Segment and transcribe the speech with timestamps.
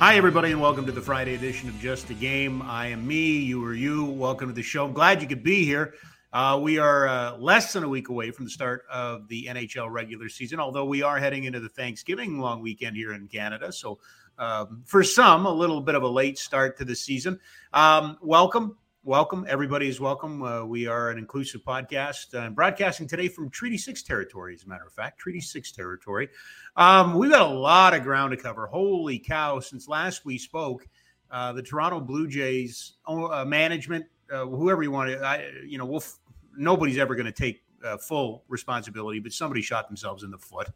[0.00, 2.62] Hi, everybody, and welcome to the Friday edition of Just a Game.
[2.62, 4.04] I am me, you are you.
[4.04, 4.84] Welcome to the show.
[4.84, 5.94] I'm glad you could be here.
[6.32, 9.90] Uh, we are uh, less than a week away from the start of the NHL
[9.90, 13.72] regular season, although we are heading into the Thanksgiving long weekend here in Canada.
[13.72, 13.98] So,
[14.38, 17.40] um, for some, a little bit of a late start to the season.
[17.72, 18.76] Um, welcome.
[19.08, 19.46] Welcome.
[19.48, 20.42] Everybody is welcome.
[20.42, 24.68] Uh, we are an inclusive podcast uh, broadcasting today from Treaty 6 territory, as a
[24.68, 25.18] matter of fact.
[25.18, 26.28] Treaty 6 territory.
[26.76, 28.66] Um, we've got a lot of ground to cover.
[28.66, 29.60] Holy cow.
[29.60, 30.86] Since last we spoke,
[31.30, 35.86] uh, the Toronto Blue Jays uh, management, uh, whoever you want to, I, you know,
[35.86, 36.18] we'll f-
[36.54, 40.68] nobody's ever going to take uh, full responsibility, but somebody shot themselves in the foot.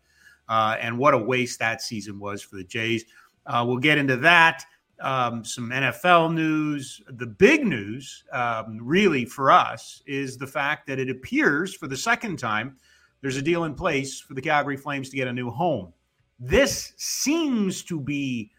[0.49, 3.05] and what a waste that season was for the Jays.
[3.47, 4.65] we'll get into that
[5.03, 7.01] um, some NFL news.
[7.09, 11.97] The big news, um, really, for us is the fact that it appears for the
[11.97, 12.77] second time
[13.23, 15.93] there's a deal in place for the Calgary Flames to get a new home.
[16.41, 18.51] This seems to be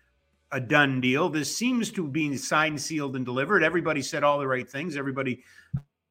[0.53, 1.27] a done deal.
[1.27, 3.61] This seems to be signed, sealed, and delivered.
[3.61, 4.95] Everybody said all the right things.
[4.95, 5.43] Everybody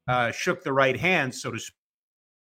[0.06, 1.58] uh, shook the right hand, so to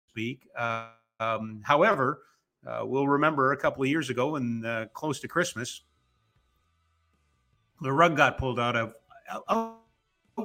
[0.10, 0.48] speak.
[0.58, 0.88] Uh,
[1.20, 2.22] um, however,
[2.66, 5.82] uh, we'll remember a couple of years ago and uh, close to Christmas,
[7.82, 8.94] the rug got pulled out of
[9.50, 9.80] out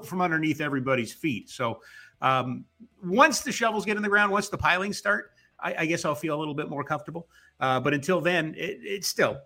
[0.05, 1.49] from underneath everybody's feet.
[1.49, 1.81] So
[2.21, 2.65] um,
[3.03, 6.15] once the shovels get in the ground, once the pilings start, I, I guess I'll
[6.15, 7.29] feel a little bit more comfortable.
[7.61, 9.39] Uh, but until then, it, it's still,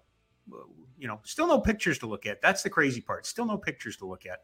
[0.98, 2.40] you know, still no pictures to look at.
[2.40, 3.26] That's the crazy part.
[3.26, 4.40] Still no pictures to look at.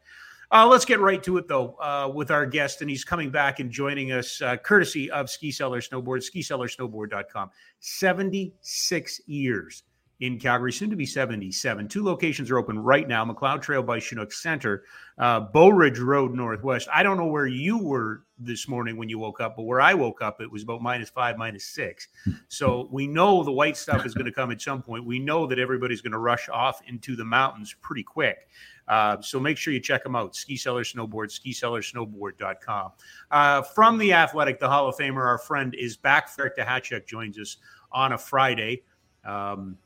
[0.51, 2.81] Uh, let's get right to it, though, uh, with our guest.
[2.81, 7.49] And he's coming back and joining us, uh, courtesy of Ski Cellar Snowboard, skicellarsnowboard.com.
[7.79, 9.83] 76 years
[10.21, 11.87] in Calgary, soon to be 77.
[11.87, 14.83] Two locations are open right now Macleod Trail by Chinook Center,
[15.17, 16.87] uh, Bow Ridge Road Northwest.
[16.93, 19.93] I don't know where you were this morning when you woke up, but where I
[19.93, 22.07] woke up, it was about minus five, minus six.
[22.47, 25.05] So we know the white stuff is going to come at some point.
[25.05, 28.47] We know that everybody's going to rush off into the mountains pretty quick.
[28.87, 30.35] Uh, so make sure you check them out.
[30.35, 32.91] Ski Cellar Snowboard, skicellarsnowboard.com.
[33.31, 36.29] Uh, from the Athletic, the Hall of Famer, our friend is back.
[36.37, 37.57] Eric Duhatschek joins us
[37.91, 38.83] on a Friday.
[39.25, 39.77] Um,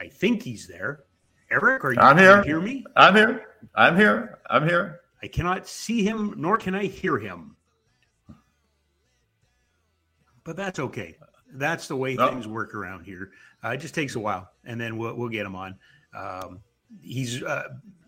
[0.00, 1.04] I think he's there.
[1.50, 2.42] Eric, are you, I'm here.
[2.42, 2.84] hear me?
[2.96, 3.46] I'm here.
[3.74, 4.38] I'm here.
[4.48, 5.00] I'm here.
[5.22, 7.56] I cannot see him, nor can I hear him.
[10.44, 11.16] But that's okay.
[11.52, 13.32] That's the way things work around here.
[13.62, 15.76] Uh, it just takes a while, and then we'll, we'll get him on.
[16.14, 16.60] Um,
[17.02, 17.64] he's uh,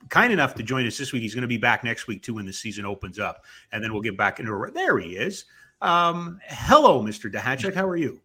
[0.08, 1.22] kind enough to join us this week.
[1.22, 3.92] He's going to be back next week too when the season opens up, and then
[3.92, 4.72] we'll get back into it.
[4.72, 5.44] There he is.
[5.82, 7.30] Um, hello, Mr.
[7.30, 7.74] Duhatschek.
[7.74, 8.20] How are you?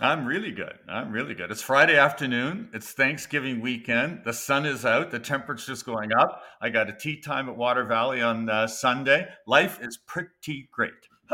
[0.00, 0.76] I'm really good.
[0.88, 1.52] I'm really good.
[1.52, 2.68] It's Friday afternoon.
[2.72, 4.22] It's Thanksgiving weekend.
[4.24, 5.12] The sun is out.
[5.12, 6.42] The temperature's going up.
[6.60, 9.28] I got a tee time at Water Valley on uh, Sunday.
[9.46, 10.90] Life is pretty great.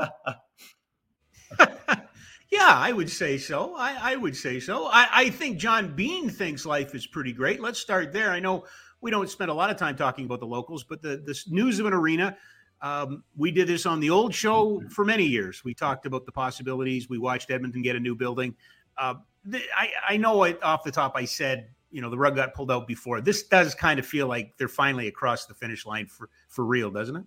[2.51, 3.75] yeah, I would say so.
[3.77, 4.89] I, I would say so.
[4.89, 7.61] I, I, think John Bean thinks life is pretty great.
[7.61, 8.31] Let's start there.
[8.31, 8.67] I know
[9.01, 11.81] we don't spend a lot of time talking about the locals, but the, the news
[11.81, 12.37] of an arena
[12.83, 15.63] um, we did this on the old show for many years.
[15.65, 17.09] We talked about the possibilities.
[17.09, 18.55] We watched Edmonton get a new building.
[18.97, 19.15] Uh,
[19.77, 22.87] I, I know off the top I said, you know, the rug got pulled out
[22.87, 23.21] before.
[23.21, 26.91] This does kind of feel like they're finally across the finish line for, for real,
[26.91, 27.25] doesn't it?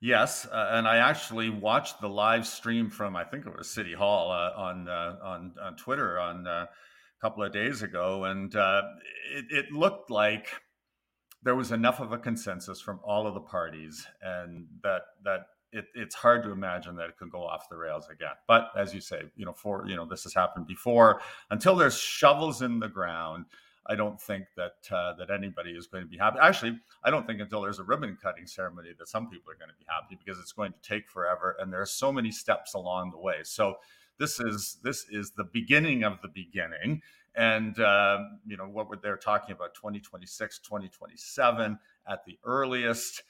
[0.00, 3.94] Yes, uh, and I actually watched the live stream from I think it was City
[3.94, 8.54] Hall uh, on, uh, on on Twitter on uh, a couple of days ago, and
[8.54, 8.82] uh,
[9.34, 10.48] it, it looked like
[11.44, 15.86] there was enough of a consensus from all of the parties, and that that it,
[15.94, 18.34] it's hard to imagine that it could go off the rails again.
[18.46, 21.20] But as you say, you know, for you know, this has happened before.
[21.50, 23.46] Until there's shovels in the ground,
[23.86, 26.38] I don't think that uh, that anybody is going to be happy.
[26.40, 29.68] Actually, I don't think until there's a ribbon cutting ceremony that some people are going
[29.68, 32.74] to be happy because it's going to take forever, and there are so many steps
[32.74, 33.40] along the way.
[33.42, 33.76] So
[34.18, 37.02] this is this is the beginning of the beginning,
[37.34, 43.22] and uh, you know what they're talking about 2026, 2027 at the earliest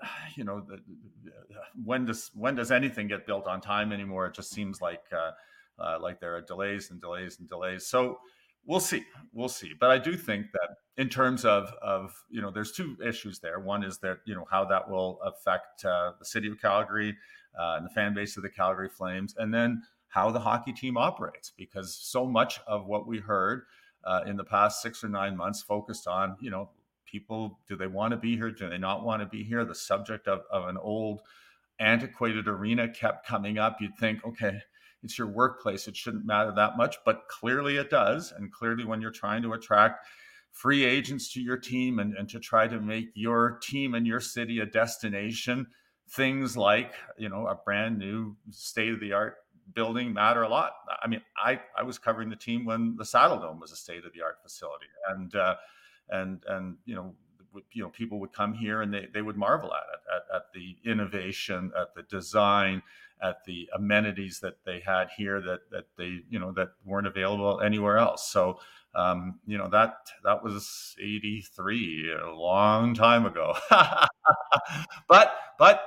[0.36, 0.78] you know, the,
[1.84, 4.26] when does when does anything get built on time anymore?
[4.26, 5.32] It just seems like uh,
[5.78, 7.86] uh, like there are delays and delays and delays.
[7.86, 8.18] So
[8.64, 9.72] we'll see, we'll see.
[9.78, 13.60] But I do think that in terms of of you know, there's two issues there.
[13.60, 17.16] One is that you know how that will affect uh, the city of Calgary
[17.58, 19.82] uh, and the fan base of the Calgary Flames, and then
[20.16, 23.64] how the hockey team operates, because so much of what we heard.
[24.02, 26.70] Uh, in the past six or nine months, focused on you know
[27.04, 28.50] people do they want to be here?
[28.50, 29.64] Do they not want to be here?
[29.64, 31.20] The subject of, of an old
[31.80, 33.78] antiquated arena kept coming up.
[33.80, 34.60] You'd think okay
[35.02, 35.86] it's your workplace.
[35.86, 36.96] It shouldn't matter that much.
[37.04, 38.32] But clearly it does.
[38.32, 40.06] And clearly when you're trying to attract
[40.50, 44.20] free agents to your team and, and to try to make your team and your
[44.20, 45.66] city a destination
[46.10, 49.38] things like you know a brand new state of the art
[49.74, 50.72] building matter a lot.
[51.02, 54.12] I mean i i was covering the team when the Saddledome was a state of
[54.12, 54.86] the art facility.
[55.08, 55.56] And uh,
[56.10, 57.14] and and you know
[57.72, 60.42] you know people would come here and they, they would marvel at it at, at
[60.52, 62.82] the innovation at the design
[63.22, 67.60] at the amenities that they had here that that they you know that weren't available
[67.60, 68.30] anywhere else.
[68.30, 68.58] So
[68.94, 73.54] um, you know that that was 83 a long time ago.
[75.08, 75.80] But but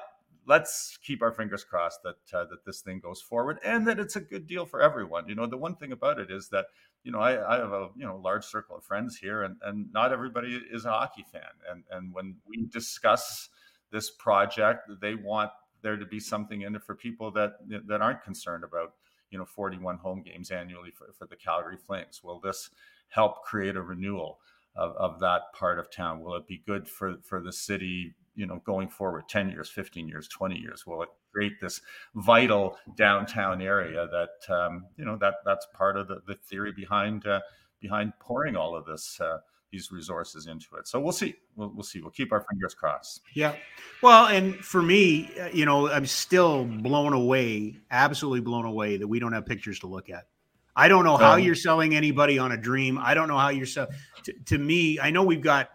[0.50, 4.16] let's keep our fingers crossed that uh, that this thing goes forward and that it's
[4.16, 6.66] a good deal for everyone you know the one thing about it is that
[7.04, 9.92] you know, I, I, have a you know large circle of friends here, and, and
[9.94, 11.42] not everybody is a hockey fan.
[11.70, 13.50] And and when we discuss
[13.92, 15.52] this project, they want
[15.82, 17.54] there to be something in it for people that
[17.88, 18.94] that aren't concerned about
[19.32, 22.22] you know 41 home games annually for, for the Calgary Flames.
[22.24, 22.70] Will this
[23.08, 24.40] help create a renewal
[24.76, 26.22] of, of that part of town?
[26.22, 30.08] Will it be good for for the city you know going forward 10 years 15
[30.08, 31.82] years 20 years will it create this
[32.16, 37.28] vital downtown area that um, you know that that's part of the, the theory behind
[37.28, 37.42] uh,
[37.82, 39.38] behind pouring all of this uh,
[39.72, 40.88] these resources into it?
[40.88, 41.36] So we'll see.
[41.56, 42.02] We'll, we'll see.
[42.02, 43.22] We'll keep our fingers crossed.
[43.36, 43.54] Yeah.
[44.02, 49.08] Well and for me uh, you know i'm still blown away absolutely blown away that
[49.08, 50.28] we don't have pictures to look at.
[50.76, 52.98] I don't know how um, you're selling anybody on a dream.
[52.98, 53.92] I don't know how you're selling
[54.24, 55.70] to, to me i know we've got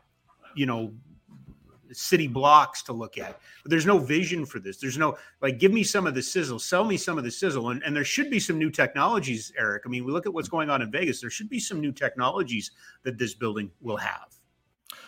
[0.54, 0.94] you know
[1.96, 3.40] city blocks to look at.
[3.62, 4.78] But there's no vision for this.
[4.78, 7.70] There's no like, give me some of the sizzle, sell me some of the sizzle,
[7.70, 9.82] and and there should be some new technologies, Eric.
[9.86, 11.20] I mean, we look at what's going on in Vegas.
[11.20, 12.70] There should be some new technologies
[13.02, 14.34] that this building will have.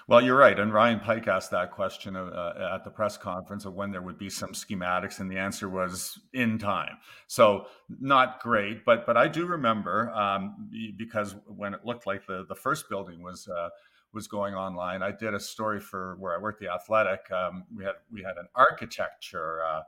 [0.09, 0.57] Well, you're right.
[0.57, 4.19] And Ryan Pike asked that question uh, at the press conference of when there would
[4.19, 6.99] be some schematics, and the answer was in time.
[7.27, 7.67] So
[8.01, 12.55] not great, but but I do remember um, because when it looked like the the
[12.55, 13.49] first building was.
[13.49, 13.71] Uh,
[14.17, 15.03] was going online.
[15.03, 17.31] I did a story for where I worked the Athletic.
[17.31, 19.63] Um, we had we had an architecture.
[19.63, 19.83] Uh,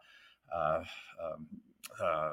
[0.54, 0.84] uh,
[1.24, 1.46] um,
[2.00, 2.32] uh,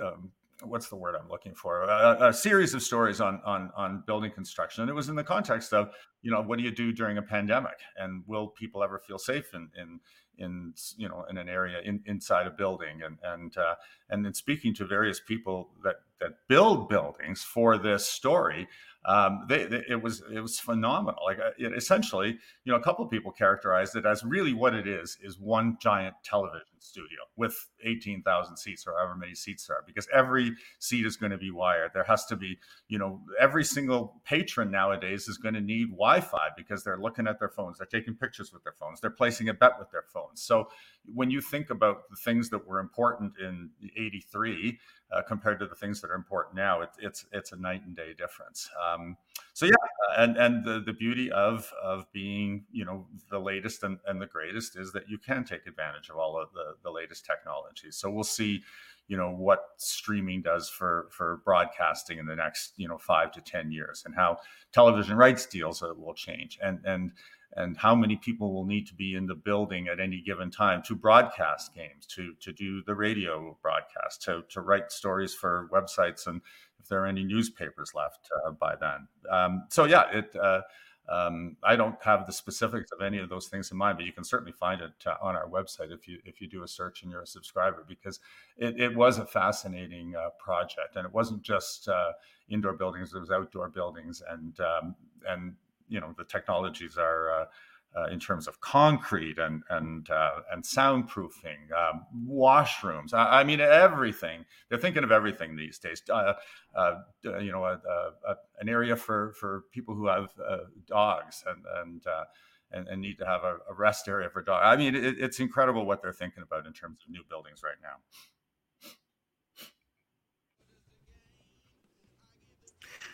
[0.00, 0.30] um,
[0.62, 1.82] what's the word I'm looking for?
[1.82, 5.24] A, a, series of stories on on on building construction, and it was in the
[5.24, 5.90] context of
[6.22, 9.52] you know what do you do during a pandemic, and will people ever feel safe
[9.52, 10.00] in in
[10.38, 13.74] in you know in an area in, inside a building, and and uh,
[14.10, 18.68] and then speaking to various people that that build buildings for this story
[19.04, 21.20] um, they, they, it was it was phenomenal.
[21.24, 24.74] Like uh, it, essentially, you know, a couple of people characterized it as really what
[24.74, 29.66] it is is one giant television studio with eighteen thousand seats or however many seats
[29.66, 31.90] there are, because every seat is going to be wired.
[31.94, 32.58] There has to be,
[32.88, 37.38] you know, every single patron nowadays is going to need Wi-Fi because they're looking at
[37.38, 40.42] their phones, they're taking pictures with their phones, they're placing a bet with their phones.
[40.42, 40.68] So
[41.14, 44.78] when you think about the things that were important in '83
[45.12, 47.96] uh, compared to the things that are important now, it, it's it's a night and
[47.96, 48.70] day difference.
[48.82, 49.16] Um,
[49.52, 49.72] so yeah,
[50.16, 54.26] and and the, the beauty of of being you know the latest and, and the
[54.26, 57.96] greatest is that you can take advantage of all of the the latest technologies.
[57.96, 58.62] So we'll see,
[59.08, 63.40] you know, what streaming does for for broadcasting in the next you know five to
[63.40, 64.38] ten years, and how
[64.72, 67.12] television rights deals will change, and and
[67.54, 70.82] and how many people will need to be in the building at any given time
[70.84, 76.26] to broadcast games, to to do the radio broadcast, to to write stories for websites,
[76.26, 76.40] and
[76.80, 79.06] if there are any newspapers left uh, by then.
[79.30, 80.34] Um, so yeah, it.
[80.34, 80.62] Uh,
[81.08, 84.12] um, I don't have the specifics of any of those things in mind, but you
[84.12, 87.02] can certainly find it uh, on our website if you if you do a search
[87.02, 88.20] and you're a subscriber, because
[88.56, 92.12] it, it was a fascinating uh, project, and it wasn't just uh,
[92.48, 94.94] indoor buildings; it was outdoor buildings, and um,
[95.28, 95.54] and
[95.88, 97.48] you know the technologies are
[97.96, 103.12] uh, in terms of concrete and and uh, and soundproofing, um, washrooms.
[103.12, 104.44] I, I, mean, everything.
[104.68, 106.02] They're thinking of everything these days.
[106.08, 106.34] Uh,
[106.74, 106.94] uh
[107.24, 107.80] you know, a,
[108.28, 112.24] a, an area for for people who have uh, dogs and and, uh,
[112.70, 112.88] and.
[112.88, 114.62] and, need to have a, a, rest area for dogs.
[114.64, 117.80] I mean, it, it's incredible what they're thinking about in terms of new buildings right
[117.82, 117.96] now.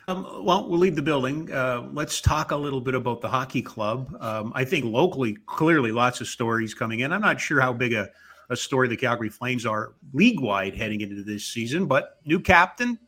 [0.09, 1.53] Um, well, we'll leave the building.
[1.53, 4.17] Uh, let's talk a little bit about the hockey club.
[4.21, 7.13] Um, I think locally, clearly, lots of stories coming in.
[7.13, 8.09] I'm not sure how big a,
[8.49, 12.99] a story the Calgary Flames are league wide heading into this season, but new captain,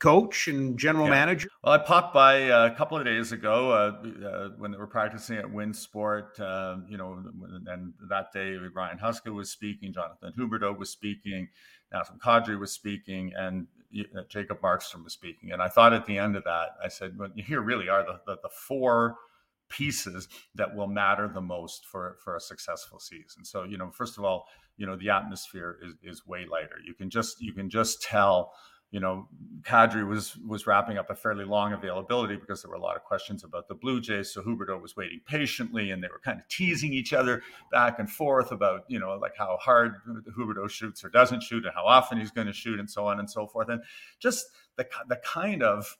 [0.00, 1.12] coach, and general yeah.
[1.12, 1.48] manager.
[1.62, 5.38] Well, I popped by a couple of days ago uh, uh, when they were practicing
[5.38, 6.38] at WinSport.
[6.38, 7.24] Uh, you know,
[7.68, 11.48] and that day Ryan Huska was speaking, Jonathan Huberdeau was speaking,
[11.94, 16.06] Nazem Kadri was speaking, and uh, Uh, Jacob Markstrom was speaking, and I thought at
[16.06, 19.16] the end of that, I said, "Well, here really are the, the, the four
[19.68, 24.18] pieces that will matter the most for for a successful season." So, you know, first
[24.18, 24.46] of all,
[24.76, 26.76] you know, the atmosphere is is way lighter.
[26.84, 28.52] You can just you can just tell
[28.94, 29.26] you know,
[29.62, 33.02] Kadri was was wrapping up a fairly long availability because there were a lot of
[33.02, 34.32] questions about the Blue Jays.
[34.32, 38.08] So Huberdeau was waiting patiently, and they were kind of teasing each other back and
[38.08, 39.96] forth about you know like how hard
[40.38, 43.18] Huberdeau shoots or doesn't shoot, and how often he's going to shoot, and so on
[43.18, 43.82] and so forth, and
[44.20, 44.46] just
[44.76, 45.96] the the kind of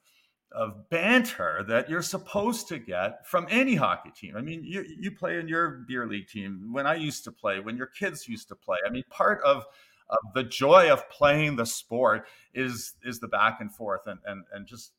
[0.52, 4.36] of banter that you're supposed to get from any hockey team.
[4.36, 6.68] I mean, you you play in your beer league team.
[6.70, 8.78] When I used to play, when your kids used to play.
[8.86, 9.66] I mean, part of
[10.10, 14.44] uh, the joy of playing the sport is is the back and forth and and
[14.52, 14.92] and just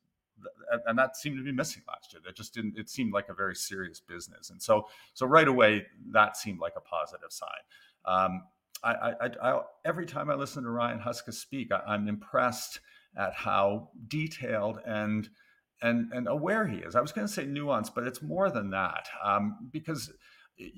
[0.86, 2.22] and that seemed to be missing last year.
[2.26, 2.78] That just didn't.
[2.78, 6.74] It seemed like a very serious business, and so so right away that seemed like
[6.76, 7.50] a positive sign.
[8.06, 8.44] Um,
[8.84, 12.80] I, I, I, every time I listen to Ryan Huska speak, I, am impressed
[13.18, 15.30] at how detailed and
[15.82, 16.96] and and aware he is.
[16.96, 20.12] I was going to say nuance, but it's more than that um, because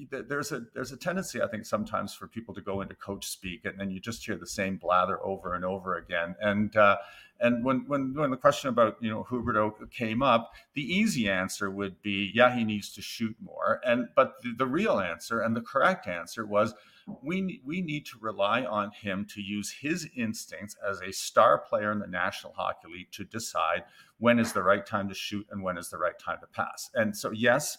[0.09, 3.65] there's a there's a tendency I think sometimes for people to go into coach speak
[3.65, 6.35] and then you just hear the same blather over and over again.
[6.41, 6.97] And uh,
[7.39, 11.69] and when when when the question about you know Huberdeau came up the easy answer
[11.69, 13.79] would be yeah he needs to shoot more.
[13.85, 16.73] And but the, the real answer and the correct answer was
[17.21, 21.91] we we need to rely on him to use his instincts as a star player
[21.91, 23.83] in the National Hockey League to decide
[24.17, 26.89] when is the right time to shoot and when is the right time to pass.
[26.95, 27.77] And so yes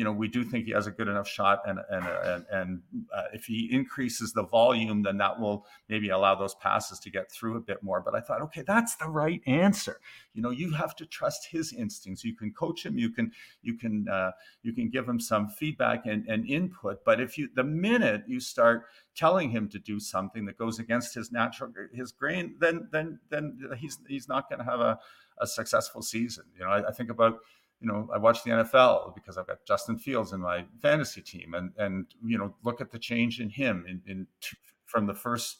[0.00, 2.82] you know, we do think he has a good enough shot, and and and, and
[3.14, 7.30] uh, if he increases the volume, then that will maybe allow those passes to get
[7.30, 8.00] through a bit more.
[8.00, 10.00] But I thought, okay, that's the right answer.
[10.32, 12.24] You know, you have to trust his instincts.
[12.24, 13.30] You can coach him, you can
[13.60, 14.30] you can uh,
[14.62, 17.04] you can give him some feedback and, and input.
[17.04, 21.14] But if you the minute you start telling him to do something that goes against
[21.14, 24.98] his natural his grain, then then then he's he's not going to have a,
[25.42, 26.44] a successful season.
[26.56, 27.40] You know, I, I think about
[27.80, 31.54] you know, I watch the NFL because I've got Justin Fields in my fantasy team,
[31.54, 34.56] and and you know, look at the change in him in, in two,
[34.86, 35.58] from the first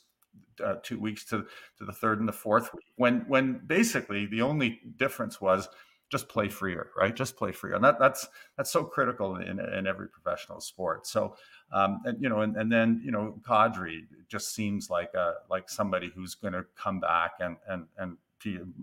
[0.65, 1.47] uh, two weeks to
[1.79, 5.69] to the third and the fourth week, when when basically the only difference was
[6.11, 7.15] just play freer, right?
[7.15, 11.07] Just play freer, and that that's that's so critical in, in every professional sport.
[11.07, 11.37] So,
[11.73, 15.71] um, and you know, and, and then you know, Kadri just seems like a like
[15.71, 18.19] somebody who's going to come back and and and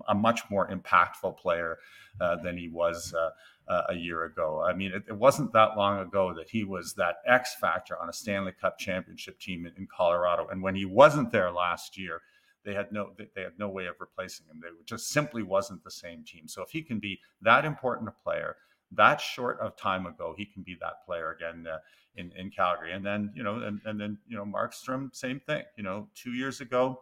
[0.08, 1.78] a much more impactful player
[2.22, 3.30] uh, than he was uh,
[3.72, 4.64] uh, a year ago.
[4.64, 8.10] I mean, it, it, wasn't that long ago that he was that X factor on
[8.10, 12.22] a Stanley Cup championship team in, in, Colorado, and when he wasn't there last year.
[12.66, 14.60] They had no they had no way of replacing him.
[14.62, 16.50] They just simply wasn't the same team.
[16.50, 18.58] So if he can be that important a player,
[18.92, 21.78] that short of time ago, he can be that player again uh,
[22.18, 22.92] in in Calgary.
[22.92, 25.64] And then you know, and, and then you know, Markstrom, same thing.
[25.78, 27.00] You know, two years ago,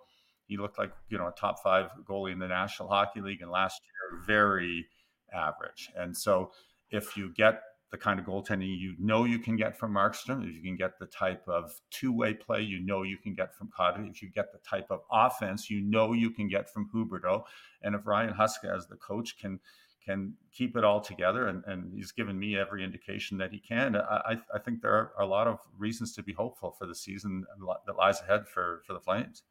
[0.48, 3.52] he looked like you know a top five goalie in the National Hockey League, and
[3.52, 4.86] last year very
[5.34, 5.90] average.
[5.96, 6.52] And so,
[6.90, 7.62] if you get
[7.92, 11.00] the kind of goaltending you know you can get from Markstrom, if you can get
[11.00, 14.52] the type of two-way play you know you can get from Kadri, if you get
[14.52, 17.44] the type of offense you know you can get from Huberdeau,
[17.84, 19.60] and if Ryan Huska as the coach can
[20.06, 23.96] can keep it all together, and, and he's given me every indication that he can.
[23.96, 27.44] I, I think there are a lot of reasons to be hopeful for the season
[27.88, 29.44] that lies ahead for, for the Flames.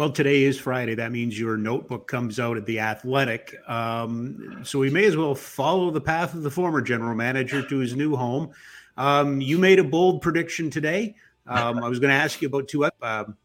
[0.00, 0.94] Well, today is Friday.
[0.94, 3.54] That means your notebook comes out at the Athletic.
[3.68, 7.76] Um, so we may as well follow the path of the former general manager to
[7.76, 8.50] his new home.
[8.96, 11.16] Um, you made a bold prediction today.
[11.46, 13.36] Um, I was going to ask you about two, um,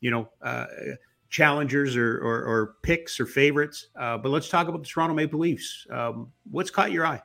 [0.00, 0.64] you know, uh,
[1.28, 3.88] challengers or, or, or, picks or favorites.
[3.94, 5.86] Uh, but let's talk about the Toronto Maple Leafs.
[5.90, 7.20] Um, what's caught your eye?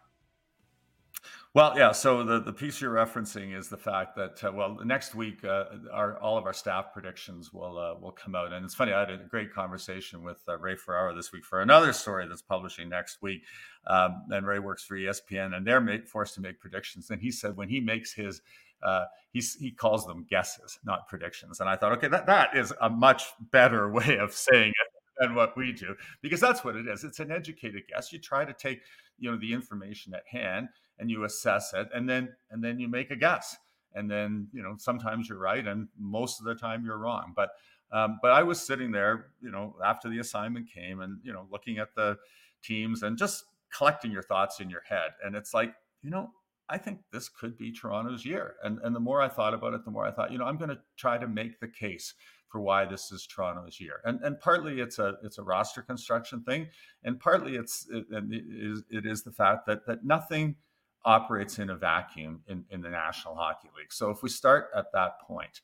[1.56, 1.92] Well, yeah.
[1.92, 5.66] So the, the piece you're referencing is the fact that uh, well, next week uh,
[5.92, 8.92] our all of our staff predictions will uh, will come out, and it's funny.
[8.92, 12.42] I had a great conversation with uh, Ray Ferraro this week for another story that's
[12.42, 13.44] publishing next week.
[13.86, 17.12] Um, and Ray works for ESPN, and they're forced to make predictions.
[17.12, 18.42] And he said when he makes his
[18.82, 21.60] uh, he's, he calls them guesses, not predictions.
[21.60, 24.88] And I thought, okay, that, that is a much better way of saying it
[25.20, 28.44] than what we do because that's what it is it's an educated guess you try
[28.44, 28.82] to take
[29.20, 30.68] you know the information at hand
[31.00, 33.56] and you assess it and then and then you make a guess.
[33.96, 37.34] And then you know sometimes you're right and most of the time you're wrong.
[37.36, 37.50] But
[37.92, 41.46] um, but i was sitting there you know after the assignment came and you know
[41.52, 42.18] looking at the
[42.64, 45.12] teams and just collecting your thoughts in your head.
[45.24, 46.32] And it's like you know
[46.70, 48.56] i think this could be toronto's year.
[48.64, 50.58] And and the more i thought about it the more i thought you know i'm
[50.58, 52.16] going to try to make the case
[52.54, 54.00] for why this is Toronto's year.
[54.06, 56.68] And and partly it's a it's a roster construction thing,
[57.04, 60.56] and partly it's it, it is it is the fact that that nothing
[61.06, 63.92] operates in a vacuum in, in the National Hockey League.
[63.92, 65.62] So if we start at that point,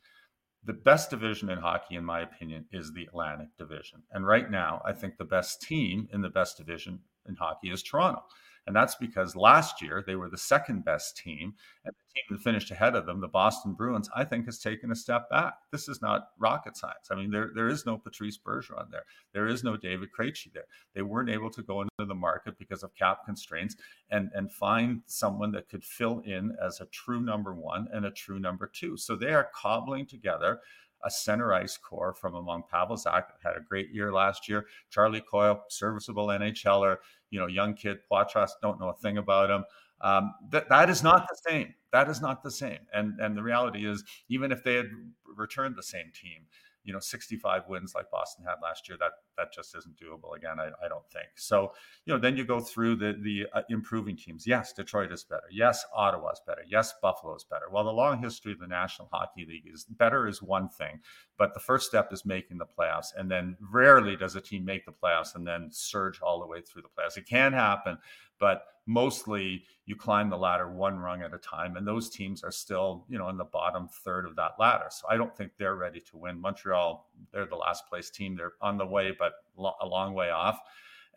[0.64, 4.04] the best division in hockey, in my opinion, is the Atlantic Division.
[4.12, 7.82] And right now, I think the best team in the best division in hockey is
[7.82, 8.24] Toronto.
[8.68, 11.54] And that's because last year they were the second best team,
[11.86, 14.92] and the team that finished ahead of them, the Boston Bruins, I think has taken
[14.92, 15.56] a step back.
[15.72, 17.10] This is not rocket science.
[17.12, 19.06] I mean, there, there is no Patrice Bergeron there.
[19.34, 20.66] There is no David Krejci there.
[20.94, 23.76] They weren't able to go into the market because of cap constraints
[24.10, 28.12] and, and find someone that could fill in as a true number one and a
[28.12, 28.98] true number two.
[28.98, 30.60] So they are cobbling together
[31.04, 34.66] a center ice core from among Pavel Zacha had a great year last year.
[34.90, 36.98] Charlie Coyle, serviceable NHLer,
[37.32, 37.98] you know, young kid.
[38.12, 39.64] Poitras don't know a thing about him.
[40.02, 41.74] Um, that that is not the same.
[41.92, 42.80] That is not the same.
[42.94, 44.88] And and the reality is, even if they had
[45.36, 46.46] returned the same team,
[46.90, 50.60] you know 65 wins like Boston had last year that that just isn't doable again
[50.60, 51.28] I, I don't think.
[51.36, 51.74] So
[52.08, 54.48] you know then you go through the the uh, improving teams.
[54.48, 55.44] Yes Detroit is better.
[55.52, 56.64] Yes Ottawa is better.
[56.68, 57.66] Yes Buffalo is better.
[57.72, 61.00] Well the long history of the National Hockey League is better is one thing
[61.38, 64.86] but the first step is making the playoffs and then rarely does a team make
[64.86, 67.18] the playoffs and then surge all the way through the playoffs.
[67.18, 68.00] It can happen
[68.40, 72.52] but mostly you climb the ladder one rung at a time and those teams are
[72.52, 74.88] still you know in the bottom third of that ladder.
[74.90, 76.40] So i don't think they're ready to win.
[76.40, 78.36] Montreal they're the last place team.
[78.36, 79.34] They're on the way but
[79.82, 80.60] a long way off.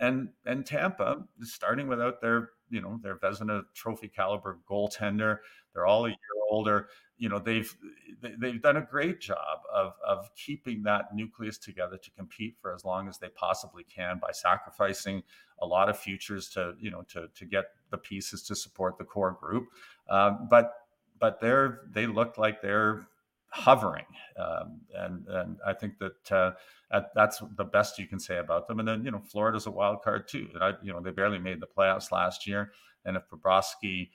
[0.00, 5.38] And and tampa is starting without their you know their vezina trophy caliber goaltender
[5.72, 6.18] they're all a year
[6.50, 6.88] older
[7.22, 7.72] you know they've
[8.40, 12.84] they've done a great job of of keeping that nucleus together to compete for as
[12.84, 15.22] long as they possibly can by sacrificing
[15.60, 19.04] a lot of futures to you know to to get the pieces to support the
[19.04, 19.68] core group.
[20.10, 20.72] Um, but
[21.20, 23.06] but they're they look like they're
[23.50, 24.06] hovering
[24.36, 28.80] um, and and I think that uh, that's the best you can say about them.
[28.80, 30.48] And then you know Florida's a wild card too.
[30.54, 32.72] And I you know they barely made the playoffs last year.
[33.04, 34.10] And if Bobrovsky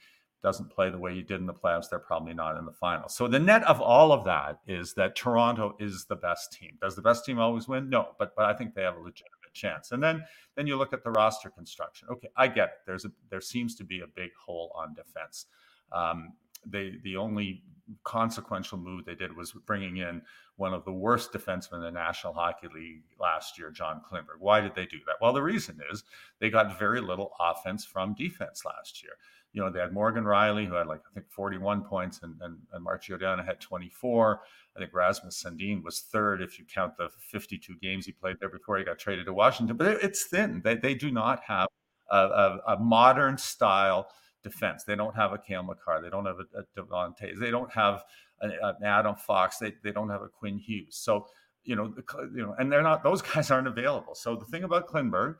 [0.47, 3.13] doesn't play the way he did in the playoffs, they're probably not in the finals.
[3.13, 6.77] So the net of all of that is that Toronto is the best team.
[6.79, 7.89] Does the best team always win?
[7.89, 9.91] No, but but I think they have a legitimate chance.
[9.91, 10.23] And then
[10.55, 12.07] then you look at the roster construction.
[12.09, 12.75] Okay, I get it.
[12.85, 15.47] There's a there seems to be a big hole on defense.
[15.91, 16.31] Um,
[16.65, 17.61] they the only
[18.05, 20.21] consequential move they did was bringing in
[20.55, 24.39] one of the worst defensemen in the National Hockey League last year, John Klingberg.
[24.39, 25.15] Why did they do that?
[25.21, 26.03] Well, the reason is
[26.39, 29.13] they got very little offense from defense last year
[29.53, 32.57] you know, they had Morgan Rielly, who had like, I think 41 points, and, and,
[32.73, 34.41] and Mark Giordano had 24.
[34.75, 38.49] I think Rasmus Sandin was third if you count the 52 games he played there
[38.49, 39.77] before he got traded to Washington.
[39.77, 40.61] But it, it's thin.
[40.63, 41.67] They, they do not have
[42.11, 44.09] a, a, a, modern style
[44.43, 44.83] defense.
[44.83, 46.01] They don't have a Cale Makar.
[46.01, 47.39] They don't have a, a Devon Toews.
[47.39, 48.03] They don't have
[48.41, 49.57] an, an Adam Fox.
[49.57, 50.97] They, they don't have a Quinn Hughes.
[50.97, 51.27] So,
[51.63, 51.93] you know,
[52.35, 54.15] you know, and they're not; those guys aren't available.
[54.15, 55.35] So the thing about Klingberg,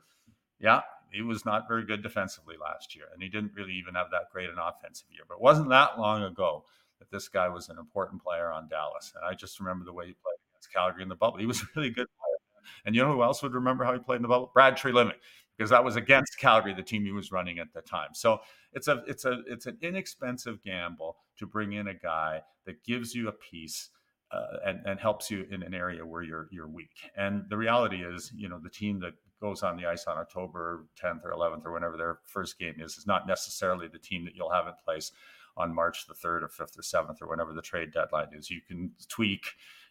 [0.60, 4.10] yeah, he was not very good defensively last year, and he didn't really even have
[4.10, 5.22] that great an offensive year.
[5.28, 6.64] But it wasn't that long ago
[6.98, 10.06] that this guy was an important player on Dallas, and I just remember the way
[10.06, 11.38] he played against Calgary in the bubble.
[11.38, 12.72] He was a really good player.
[12.84, 14.50] And you know who else would remember how he played in the bubble?
[14.52, 15.12] Brad Treliving,
[15.56, 18.10] because that was against Calgary, the team he was running at the time.
[18.12, 18.40] So
[18.72, 23.14] it's a it's a it's an inexpensive gamble to bring in a guy that gives
[23.14, 23.90] you a piece.
[24.30, 27.10] Uh, and, and helps you in an area where you're you're weak.
[27.16, 30.84] And the reality is, you know, the team that goes on the ice on October
[31.02, 34.34] 10th or 11th or whenever their first game is is not necessarily the team that
[34.34, 35.12] you'll have in place
[35.56, 38.50] on March the 3rd or 5th or 7th or whenever the trade deadline is.
[38.50, 39.46] You can tweak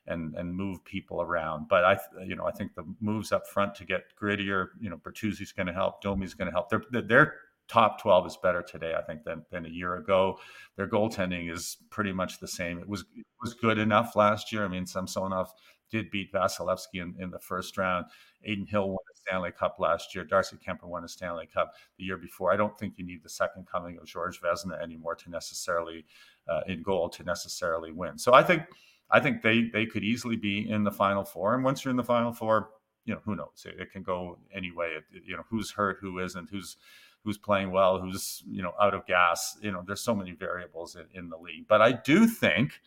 [0.07, 1.67] and and move people around.
[1.67, 4.69] But I you know I think the moves up front to get grittier.
[4.79, 6.01] You know Bertuzzi's going to help.
[6.01, 6.69] Domi's going to help.
[6.69, 7.35] Their their
[7.67, 10.39] top 12 is better today I think than than a year ago.
[10.75, 12.79] Their goaltending is pretty much the same.
[12.79, 14.65] It was it was good enough last year.
[14.65, 15.51] I mean Samsonov
[15.89, 18.05] did beat Vasilevskiy in, in the first round.
[18.45, 20.23] Adin Hill won a Stanley Cup last year.
[20.23, 22.51] Darcy Kuemper won a Stanley Cup the year before.
[22.51, 26.05] I don't think you need the second coming of George Vezina anymore to necessarily
[26.49, 28.17] uh, in goal to necessarily win.
[28.17, 28.63] So I think
[29.09, 31.55] I think they they could easily be in the final four.
[31.55, 32.69] And once you're in the final four,
[33.05, 33.65] you know who knows?
[33.65, 34.87] It, it can go any way.
[34.97, 36.77] It, you know who's hurt, who isn't, who's
[37.23, 39.57] who's playing well, who's you know out of gas.
[39.61, 41.67] You know, there's so many variables in, in the league.
[41.67, 42.79] But I do think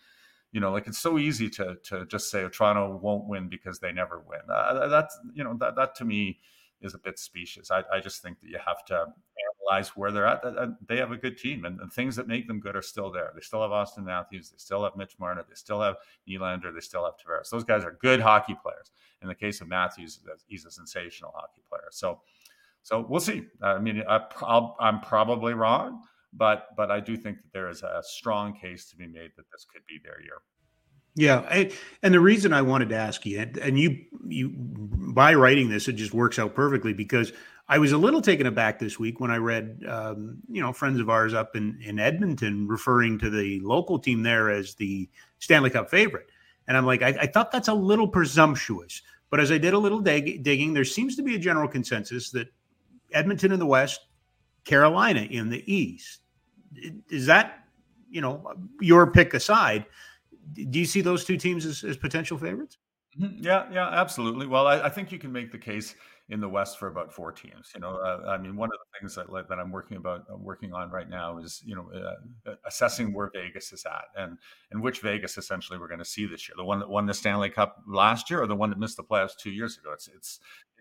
[0.53, 3.79] you know, like it's so easy to to just say oh, Toronto won't win because
[3.79, 4.41] they never win.
[4.49, 6.41] Uh, uh that's you know that that to me
[6.81, 7.71] is a bit specious.
[7.71, 9.07] I, I just think that you have to
[9.69, 10.45] analyze where they're at.
[10.45, 12.83] Uh, uh, they have a good team, and, and things that make them good are
[12.83, 13.31] still there.
[13.35, 14.51] They still have Auston Matthews.
[14.51, 15.45] They still have Mitch Marner.
[15.47, 15.97] They still have
[16.29, 16.73] Nylander.
[16.75, 17.51] They still have Tavares.
[17.51, 18.93] Those guys are good hockey players.
[19.23, 21.89] In the case of Matthews, he's a sensational hockey player.
[21.91, 22.23] So,
[22.83, 23.45] so we'll see.
[23.63, 24.21] I mean, I,
[24.81, 28.97] I'm probably wrong but but I do think that there is a strong case to
[28.97, 30.39] be made that this could be their year.
[31.17, 35.69] Yeah, I, and the reason I wanted to ask you, and you you by writing
[35.69, 37.33] this, it just works out perfectly because
[37.69, 41.01] I was a little taken aback this week when I read, um, you know, friends
[41.01, 45.09] of ours up in in Edmonton referring to the local team there as the
[45.41, 46.31] Stanley Cup favorite,
[46.69, 49.03] and I'm like, I, I thought that's a little presumptuous.
[49.31, 52.31] But as I did a little dig- digging, there seems to be a general consensus
[52.31, 52.49] that
[53.13, 54.01] Edmonton in the West,
[54.65, 56.21] Carolina in the East.
[57.11, 57.65] Is that,
[58.11, 59.87] you know, your pick aside?
[60.53, 62.79] Do you see those two teams as, as potential favorites?
[63.19, 63.43] Mm-hmm.
[63.43, 64.47] Yeah, yeah, absolutely.
[64.47, 65.97] Well, I, I, think you can make the case
[66.29, 67.73] in the West for about four teams.
[67.75, 70.37] You know, uh, I mean, one of the things that that I'm working about uh,
[70.37, 74.39] working on right now is you know uh, assessing where Vegas is at and
[74.71, 76.55] and which Vegas essentially we're going to see this year.
[76.57, 79.05] The one that won the Stanley Cup last year, or the one that missed the
[79.05, 79.93] playoffs two years ago.
[79.93, 80.39] It's it's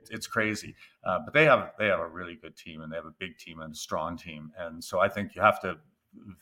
[0.10, 0.76] it's crazy.
[1.04, 3.38] Uh, but they have they have a really good team and they have a big
[3.38, 4.52] team and a strong team.
[4.58, 5.78] And so I think you have to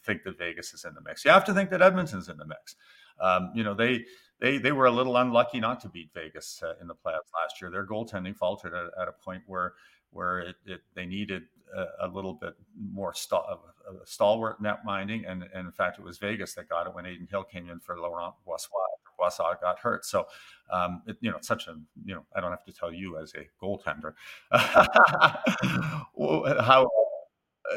[0.04, 1.26] think that Vegas is in the mix.
[1.26, 2.76] You have to think that Edmonton's in the mix.
[3.20, 4.06] Um, you know they
[4.40, 7.62] they they were a little unlucky not to beat Vegas uh, in the playoffs last
[7.62, 7.72] year.
[7.72, 9.74] Their goaltending faltered at, at a point where
[10.12, 11.44] where it, it, they needed
[11.76, 13.42] a, a, little bit more st-
[14.06, 17.28] stalwart net minding, and, and, in fact, it was Vegas that got it when Adin
[17.30, 18.97] Hill came in for Laurent Brossoit.
[19.20, 20.28] Brossoit got hurt, so
[20.72, 21.76] um, it, you know, such a
[22.06, 24.14] you know, I don't have to tell you as a goaltender
[26.62, 26.90] how.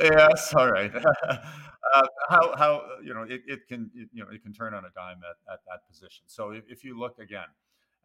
[0.01, 0.93] Yes, all right.
[1.95, 4.85] uh, how how you know it, it can it, you know it can turn on
[4.85, 6.25] a dime at, at that position.
[6.27, 7.49] So if, if you look again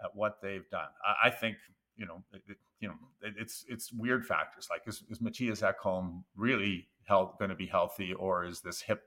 [0.03, 1.57] at what they've done, I, I think
[1.95, 6.87] you know it, you know it's it's weird factors like is, is Mattias Ekholm really
[7.07, 9.03] going to be healthy or is this hip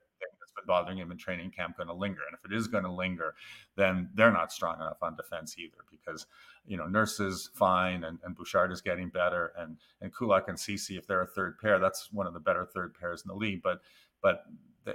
[0.59, 2.21] been bothering him in training camp going to linger?
[2.27, 3.35] And if it is going to linger,
[3.77, 6.27] then they're not strong enough on defense either because
[6.67, 10.59] you know Nurse is fine and, and Bouchard is getting better and and Kulak and
[10.59, 13.35] Ceci if they're a third pair, that's one of the better third pairs in the
[13.35, 13.63] league.
[13.63, 13.81] But
[14.23, 14.45] but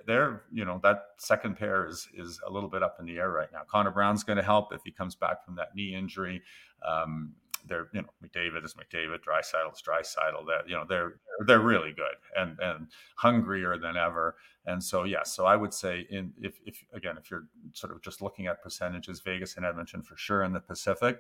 [0.06, 3.30] they're you know that second pair is is a little bit up in the air
[3.30, 3.62] right now.
[3.70, 6.42] Connor Brown's going to help if he comes back from that knee injury.
[6.88, 7.34] Um,
[7.68, 10.46] they're you know McDavid is McDavid, Draisaitl is Draisaitl.
[10.48, 14.36] That you know they're they're really good and and hungrier than ever.
[14.66, 17.94] And so yes, yeah, so I would say in if if again if you're sort
[17.94, 21.20] of just looking at percentages, Vegas and Edmonton for sure in the Pacific.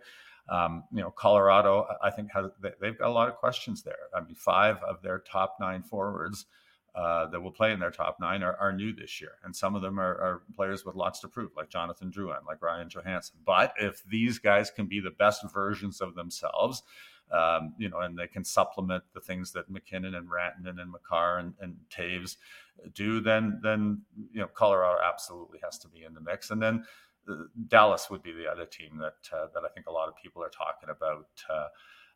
[0.49, 2.47] Um, you know, Colorado, I think has
[2.81, 4.09] they've got a lot of questions there.
[4.15, 6.45] I mean, five of their top nine forwards
[6.95, 9.33] uh, that will play in their top nine are, are new this year.
[9.43, 12.61] And some of them are, are, players with lots to prove, like Jonathan Drouin, like
[12.61, 13.31] Ryan Johansen.
[13.43, 16.83] But if these guys can be the best versions of themselves,
[17.31, 21.39] um, you know, and they can supplement the things that MacKinnon and Rantanen and Makar
[21.39, 22.37] and, and Toews
[22.93, 24.01] do, then then
[24.31, 26.51] you know Colorado absolutely has to be in the mix.
[26.51, 26.85] And then
[27.27, 30.15] uh, Dallas would be the other team that uh, that I think a lot of
[30.21, 31.27] people are talking about.
[31.49, 31.69] Uh,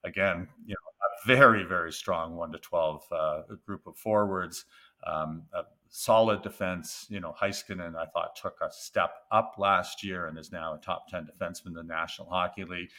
[0.04, 0.92] again, you know,
[1.26, 4.66] very, very strong one to 12 uh, group of forwards,
[5.06, 7.06] um, a solid defense.
[7.10, 10.78] You know, Heiskanen, I thought, took a step up last year and is now a
[10.78, 12.90] top 10 defenseman in the National Hockey League.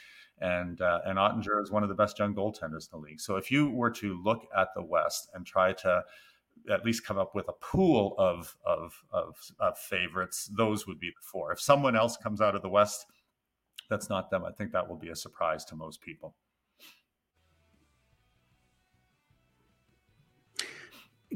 [0.41, 3.21] And, uh, and Oettinger is one of the best young goaltenders in the league.
[3.21, 6.05] So if you were to look at the West and try to
[6.71, 11.11] at least come up with a pool of, of, of, of favorites, those would be
[11.11, 11.53] the four.
[11.53, 13.07] If someone else comes out of the West,
[13.89, 14.45] that's not them.
[14.45, 16.35] I think that will be a surprise to most people.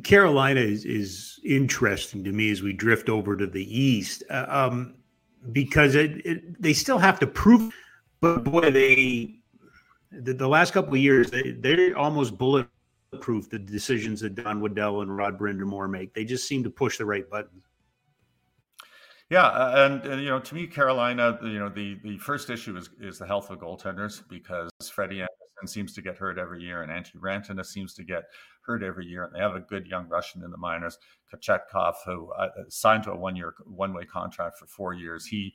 [0.05, 4.94] Carolina is, is interesting to me as we drift over to the East uh, um,
[5.52, 7.72] because it, it, they still have to prove.
[8.20, 9.40] But boy, they
[10.11, 13.50] the, the last couple of years they they're almost bulletproof.
[13.50, 17.05] The decisions that Don Waddell and Rod Brind'Amour make, they just seem to push the
[17.05, 17.64] right buttons.
[19.28, 22.76] Yeah, uh, and, and, you know, to me, Carolina, you know, the the first issue
[22.76, 26.83] is is the health of goaltenders because Freddie Andersen seems to get hurt every year,
[26.83, 28.24] and Antti Rantanen seems to get
[28.64, 29.25] hurt every year.
[29.25, 30.98] And they have a good young Russian in the minors,
[31.33, 35.27] Kochetkov, who uh, signed to a one year one way contract for four years.
[35.27, 35.55] He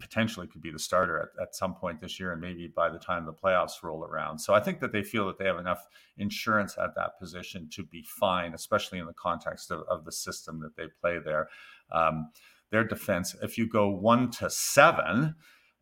[0.00, 2.98] potentially could be the starter at, at some point this year and maybe by the
[2.98, 4.38] time the playoffs roll around.
[4.38, 5.86] So I think that they feel that they have enough
[6.18, 10.60] insurance at that position to be fine, especially in the context of, of the system
[10.60, 11.48] that they play there.
[11.92, 12.30] Um,
[12.70, 15.34] their defense, if you go one to seven,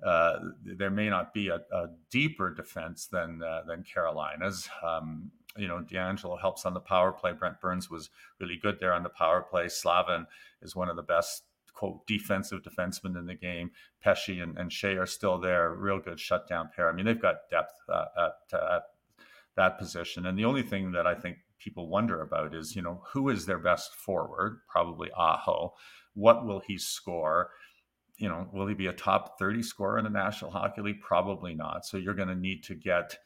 [0.05, 4.69] uh, there may not be a, a deeper defense than uh, than Carolina's.
[4.83, 7.33] Um, you know, DeAngelo helps on the power play.
[7.33, 9.69] Brent Burns was really good there on the power play.
[9.69, 10.27] Slavin
[10.63, 11.45] is one of the best
[11.79, 13.71] quote defensive defensemen in the game.
[14.03, 16.89] Pesce and, and Skjei are still there, real good shutdown pair.
[16.89, 18.83] I mean, they've got depth uh, at, at
[19.57, 20.27] that position.
[20.27, 23.47] And the only thing that I think people wonder about is, you know, who is
[23.47, 24.61] their best forward?
[24.69, 25.75] Probably Aho.
[26.15, 27.51] What will he score?
[28.17, 31.01] You know, will he be a top 30 scorer in the National Hockey League?
[31.01, 31.87] Probably not.
[31.87, 33.17] So you're going to need to get,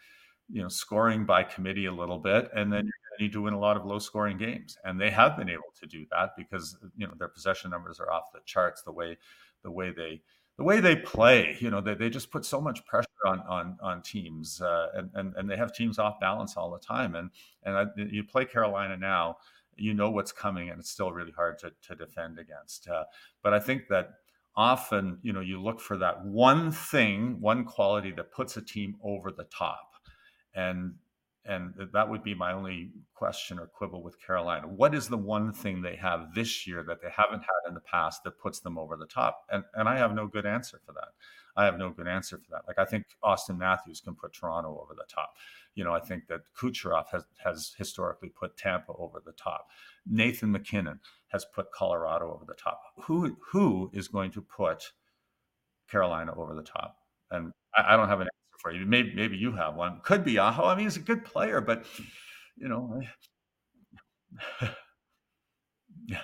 [0.50, 3.42] you know, scoring by committee a little bit, and then you're going to need to
[3.42, 4.76] win a lot of low scoring games.
[4.84, 8.10] And they have been able to do that because, you know, their possession numbers are
[8.10, 9.16] off the charts the way
[9.62, 10.22] the way they
[10.58, 13.78] the way they play, you know, they, they just put so much pressure on on
[13.82, 17.14] on teams, uh, and, and and they have teams off balance all the time.
[17.14, 17.30] And
[17.62, 19.36] and I, you play Carolina now,
[19.76, 22.88] you know what's coming, and it's still really hard to to defend against.
[22.88, 23.04] Uh,
[23.42, 24.10] but I think that
[24.54, 28.96] often, you know, you look for that one thing, one quality that puts a team
[29.02, 29.91] over the top,
[30.54, 30.94] and
[31.44, 34.68] and that would be my only question or quibble with Carolina.
[34.68, 37.80] What is the one thing they have this year that they haven't had in the
[37.80, 39.40] past that puts them over the top?
[39.50, 41.08] And and I have no good answer for that.
[41.56, 42.62] I have no good answer for that.
[42.66, 45.34] Like I think Auston Matthews can put Toronto over the top.
[45.74, 49.66] You know, I think that Kucherov has has historically put Tampa over the top.
[50.06, 52.80] Nathan MacKinnon has put Colorado over the top.
[53.04, 54.92] Who who is going to put
[55.90, 56.98] Carolina over the top?
[57.30, 58.28] And I, I don't have an
[58.62, 58.86] for you.
[58.86, 60.00] Maybe maybe you have one.
[60.04, 60.64] Could be Aho.
[60.64, 61.84] I mean, he's a good player, but
[62.56, 63.02] you know,
[66.06, 66.22] yeah,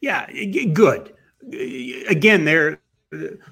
[0.00, 1.14] yeah, good.
[2.08, 2.80] Again, they're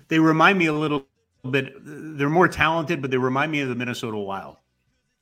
[0.09, 1.07] they remind me a little
[1.51, 1.73] bit.
[1.83, 4.57] They're more talented, but they remind me of the Minnesota Wild.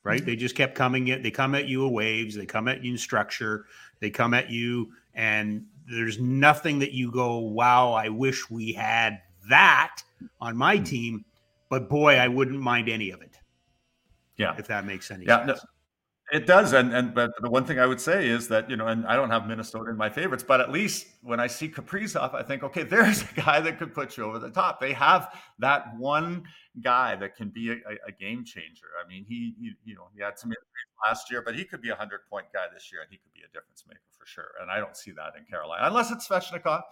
[0.04, 0.24] Right?
[0.24, 1.04] They just kept coming.
[1.04, 2.34] They come at you in waves.
[2.34, 3.66] They come at you in structure.
[4.00, 9.20] They come at you, and there's nothing that you go, "Wow, I wish we had
[9.48, 10.02] that
[10.40, 10.82] on my hmm.
[10.82, 11.24] team."
[11.72, 13.34] But boy, I wouldn't mind any of it.
[14.36, 15.64] Yeah, if that makes any yeah, sense.
[16.30, 18.76] No, it does, and and but the one thing I would say is that you
[18.76, 21.70] know, and I don't have Minnesota in my favorites, but at least when I see
[21.70, 24.80] Kaprizov, I think, okay, there's a guy that could put you over the top.
[24.80, 26.44] They have that one
[26.82, 28.88] guy that can be a, a game changer.
[29.02, 31.80] I mean, he, he, you know he had some injuries last year, but he could
[31.80, 34.26] be a hundred point guy this year, and he could be a difference maker for
[34.26, 34.50] sure.
[34.60, 36.82] And I don't see that in Carolina unless it's Svechnikov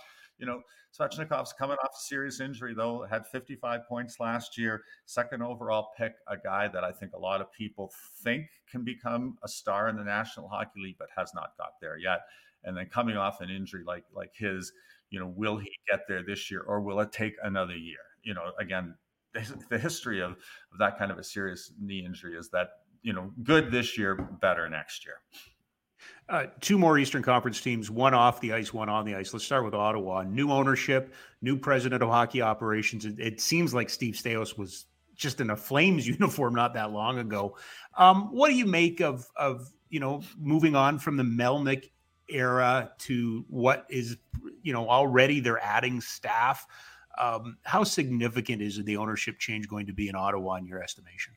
[0.40, 0.62] you know,
[0.98, 6.14] Svechnikov's coming off a serious injury, though, had 55 points last year, second overall pick,
[6.26, 9.96] a guy that I think a lot of people think can become a star in
[9.96, 12.20] the National Hockey League, but has not got there yet.
[12.64, 14.72] And then coming off an injury like like his,
[15.10, 17.98] you know, will he get there this year or will it take another year?
[18.22, 18.94] You know, again,
[19.70, 22.68] the history of, of that kind of a serious knee injury is that,
[23.02, 25.20] you know, good this year, better next year.
[26.30, 29.32] Uh, two more Eastern Conference teams, one off the ice, one on the ice.
[29.32, 30.22] Let's start with Ottawa.
[30.22, 31.12] New ownership,
[31.42, 33.04] new president of hockey operations.
[33.04, 37.18] It, it seems like Steve Staios was just in a Flames uniform not that long
[37.18, 37.56] ago.
[37.98, 41.90] Um, what do you make of of you know moving on from the Melnyk
[42.28, 44.16] era to what is
[44.62, 46.64] you know already they're adding staff?
[47.18, 51.34] Um, how significant is the ownership change going to be in Ottawa in your estimation?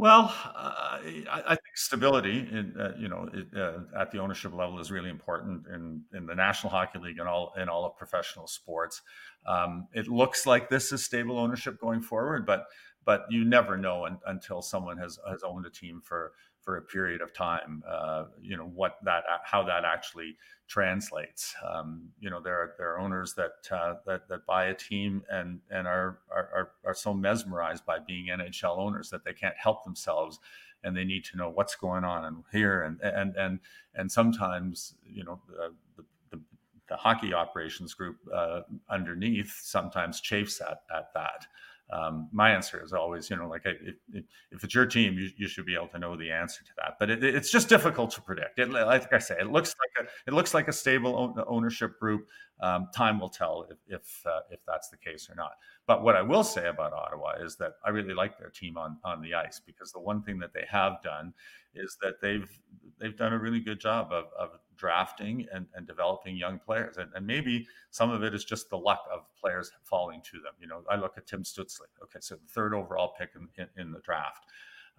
[0.00, 0.96] Well, uh,
[1.30, 4.90] I, I, think stability, in, uh, you know, it, uh, at the ownership level is
[4.90, 9.02] really important in, in the National Hockey League and all in all of professional sports.
[9.46, 12.64] Um, it looks like this is stable ownership going forward, but
[13.04, 16.32] but you never know un, until someone has has owned a team for
[16.70, 17.82] for a period of time.
[17.88, 20.36] Uh, you know what that how that actually
[20.68, 21.52] translates.
[21.68, 25.24] Um, you know there are there are owners that uh, that that buy a team
[25.28, 29.82] and and are, are are so mesmerized by being NHL owners that they can't help
[29.82, 30.38] themselves
[30.84, 33.58] and they need to know what's going on and here and and and
[33.96, 35.40] and sometimes you know
[35.96, 36.40] the, the
[36.88, 41.46] the hockey operations group uh, underneath sometimes chafes at, at that
[41.92, 45.48] um, my answer is always, you know, like if, if it's your team, you, you,
[45.48, 46.96] should be able to know the answer to that.
[47.00, 48.58] But it, it's just difficult to predict.
[48.58, 52.28] It, like I say, it looks like a it looks like a stable ownership group.
[52.60, 55.52] Um, time will tell if if, uh, if that's the case or not.
[55.86, 58.98] But what I will say about Ottawa is that I really like their team on
[59.04, 61.34] on the ice because the one thing that they have done
[61.74, 62.48] is that they've
[63.00, 64.50] they've done a really good job of, of
[64.80, 66.96] drafting and, and developing young players.
[66.96, 70.54] And, and maybe some of it is just the luck of players falling to them.
[70.58, 71.82] You know, I look at Tim Stutzle.
[72.02, 74.46] Okay, so the third overall pick in, in, in the draft.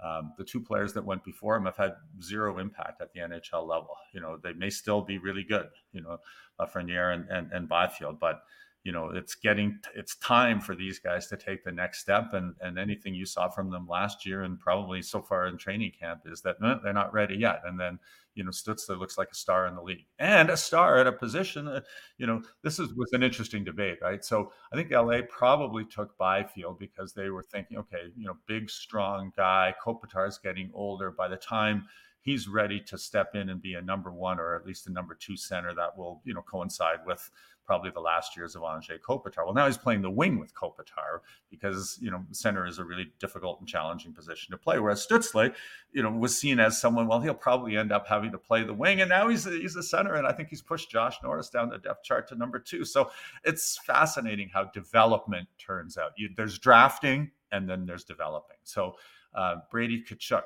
[0.03, 3.67] Um, the two players that went before him have had zero impact at the NHL
[3.67, 3.95] level.
[4.13, 6.17] You know, they may still be really good, you know,
[6.59, 8.43] Lafreniere and, and, and Byfield, but
[8.83, 12.55] you know it's getting it's time for these guys to take the next step and
[12.61, 16.21] and anything you saw from them last year and probably so far in training camp
[16.25, 17.61] is that they're not ready yet.
[17.65, 17.99] And then
[18.33, 21.11] you know Stutzle looks like a star in the league and a star at a
[21.11, 21.81] position uh,
[22.17, 24.23] you know this is was an interesting debate right?
[24.23, 28.69] So I think LA probably took Byfield because they were thinking okay you know big
[28.69, 31.11] strong guy Kopitar's getting older.
[31.11, 31.85] By the time
[32.21, 35.15] he's ready to step in and be a number one or at least a number
[35.15, 37.29] two center that will you know coincide with
[37.71, 39.45] probably the last years of Anze Kopitar.
[39.45, 43.13] Well, now he's playing the wing with Kopitar because you know center is a really
[43.19, 44.77] difficult and challenging position to play.
[44.77, 45.53] Whereas Stutzle,
[45.93, 47.07] you know, was seen as someone.
[47.07, 49.83] Well, he'll probably end up having to play the wing, and now he's he's a
[49.83, 52.83] center, and I think he's pushed Josh Norris down the depth chart to number two.
[52.83, 53.09] So
[53.45, 56.11] it's fascinating how development turns out.
[56.17, 58.57] You, there's drafting, and then there's developing.
[58.63, 58.95] So
[59.33, 60.43] uh, Brady Tkachuk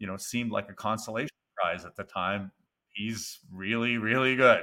[0.00, 2.50] you know, seemed like a consolation prize at the time.
[2.88, 4.62] He's really, really good.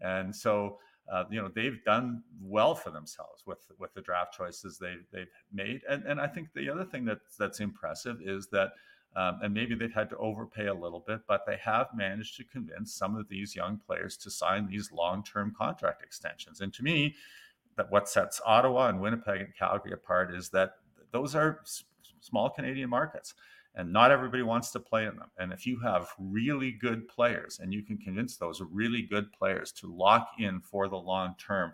[0.00, 0.78] And so,
[1.12, 5.28] uh, you know, they've done well for themselves with with the draft choices they've they've
[5.52, 5.82] made.
[5.88, 8.72] And and I think the other thing that that's impressive is that.
[9.16, 12.42] Um, and maybe they've had to overpay a little bit, but they have managed to
[12.42, 16.60] convince some of these young players to sign these long-term contract extensions.
[16.60, 17.14] And to me,
[17.76, 20.78] that what sets Ottawa and Winnipeg and Calgary apart is that
[21.12, 21.84] those are s-
[22.20, 23.34] small Canadian markets
[23.74, 25.30] and not everybody wants to play in them.
[25.38, 29.72] And if you have really good players and you can convince those really good players
[29.72, 31.72] to lock in for the long term,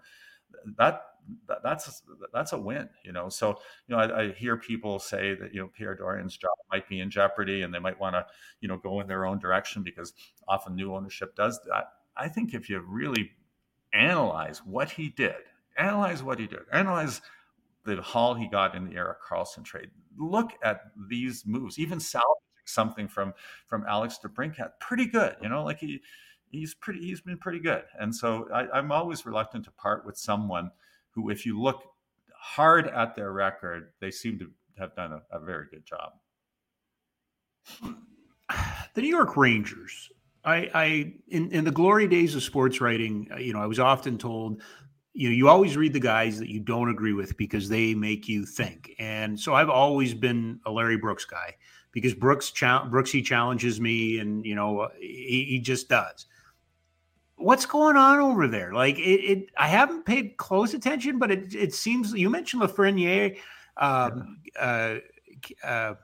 [0.78, 1.02] that,
[1.48, 3.28] that that's that's a win, you know.
[3.28, 6.88] So you know, I, I, hear people say that you know Pierre Dorion's job might
[6.88, 8.26] be in jeopardy, and they might want to
[8.60, 10.12] you know go in their own direction because
[10.48, 11.92] often new ownership does that.
[12.16, 13.32] I think if you really
[13.92, 15.36] analyze what he did,
[15.76, 17.20] analyze what he did, analyze
[17.84, 19.90] the haul he got in the Erik Karlsson trade.
[20.18, 22.02] Look at these moves, even mm-hmm.
[22.02, 23.34] salvaging something from
[23.66, 25.36] from Alex DeBrincat, pretty good.
[25.42, 26.00] You know, like he
[26.50, 27.84] he's pretty he's been pretty good.
[27.98, 30.70] And so I, am always reluctant to part with someone
[31.10, 31.82] who, if you look
[32.34, 36.12] hard at their record, they seem to have done a, a very good job.
[38.94, 40.10] The New York Rangers.
[40.44, 43.78] I, I in, in the glory days of sports writing, uh, you know, I was
[43.78, 44.60] often told
[45.12, 48.28] you know, you always read the guys that you don't agree with because they make
[48.28, 48.94] you think.
[48.98, 51.56] And so I've always been a Larry Brooks guy
[51.92, 56.26] because Brooks cha- Brooksy challenges me, and you know he, he, just does.
[57.36, 58.72] What's going on over there?
[58.72, 63.38] Like it, it I haven't paid close attention, but it, it seems you mentioned Lafreniere,
[63.76, 64.96] um, uh,
[65.64, 65.94] uh,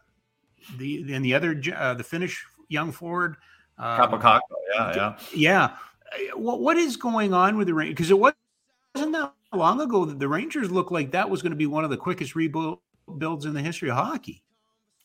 [0.78, 3.36] the and the other uh, the Finnish young forward,
[3.78, 3.98] um,
[4.74, 5.76] yeah, yeah, yeah.
[6.34, 7.94] What what is going on with the Rangers?
[7.94, 8.32] Because it was
[8.96, 11.84] wasn't that long ago that the Rangers looked like that was going to be one
[11.84, 12.80] of the quickest rebuilds
[13.44, 14.42] in the history of hockey.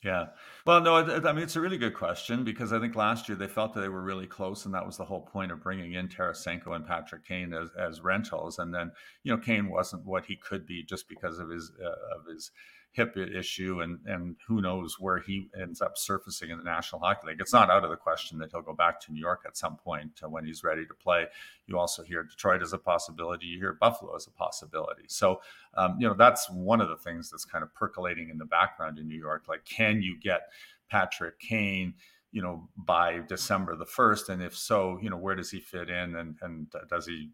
[0.02, 0.28] Yeah.
[0.66, 3.48] Well, no, I mean, it's a really good question because I think last year they
[3.48, 6.08] felt that they were really close, and that was the whole point of bringing in
[6.08, 8.58] Tarasenko and Patrick Kane as, as rentals.
[8.58, 8.92] And then,
[9.24, 12.52] you know, Kane wasn't what he could be just because of his uh, of his
[12.92, 17.28] hip issue, and and who knows where he ends up surfacing in the National Hockey
[17.28, 17.38] League.
[17.40, 19.78] It's not out of the question that he'll go back to New York at some
[19.78, 21.26] point uh, when he's ready to play.
[21.68, 23.46] You also hear Detroit as a possibility.
[23.46, 25.04] You hear Buffalo as a possibility.
[25.08, 25.42] So
[25.76, 29.00] um, you know that's one of the things that's kind of percolating in the background
[29.00, 29.44] in New York.
[29.48, 30.42] Like, can you get
[30.90, 31.96] Patrick Kane?
[32.34, 35.90] you know by december the 1st and if so you know where does he fit
[35.90, 37.30] in and and does he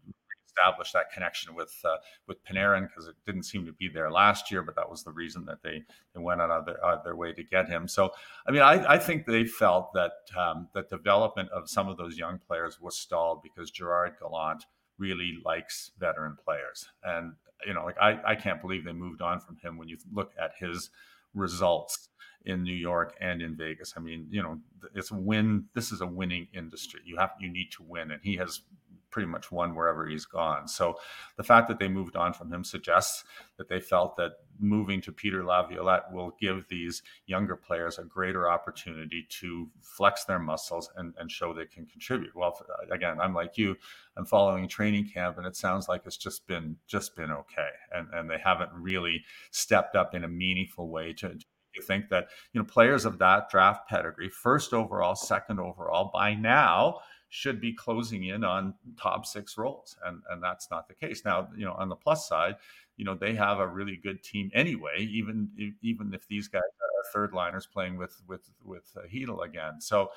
[0.58, 4.50] establish that connection with uh, with Panarin because it didn't seem to be there last
[4.50, 5.82] year, but that was the reason that they,
[6.14, 7.88] they went out of their, out of their way to get him.
[7.88, 8.10] So,
[8.46, 12.16] I mean, I, I think they felt that um, that development of some of those
[12.16, 14.64] young players was stalled because Gerard Gallant
[14.98, 17.32] really likes veteran players, and
[17.66, 20.32] you know, like I, I can't believe they moved on from him when you look
[20.40, 20.90] at his
[21.34, 22.08] results
[22.44, 23.94] in New York and in Vegas.
[23.96, 24.58] I mean, you know,
[24.94, 25.64] it's win.
[25.74, 27.00] This is a winning industry.
[27.04, 28.62] You have you need to win, and he has
[29.10, 30.68] pretty much won wherever he's gone.
[30.68, 30.96] So
[31.36, 33.24] the fact that they moved on from him suggests
[33.56, 38.50] that they felt that moving to Peter Laviolette will give these younger players a greater
[38.50, 42.34] opportunity to flex their muscles and, and show they can contribute.
[42.34, 43.76] Well, uh, again, I'm like you,
[44.16, 47.70] I'm following training camp and it sounds like it's just been just been okay.
[47.92, 52.28] And, and they haven't really stepped up in a meaningful way to, to think that
[52.52, 57.72] you know players of that draft pedigree, first overall, second overall, by now should be
[57.72, 61.24] closing in on top six roles, and and that's not the case.
[61.24, 62.56] Now, you know, on the plus side,
[62.96, 64.98] you know they have a really good team anyway.
[64.98, 65.48] Even
[65.82, 70.10] even if these guys are third liners playing with with with uh, Chytil again, so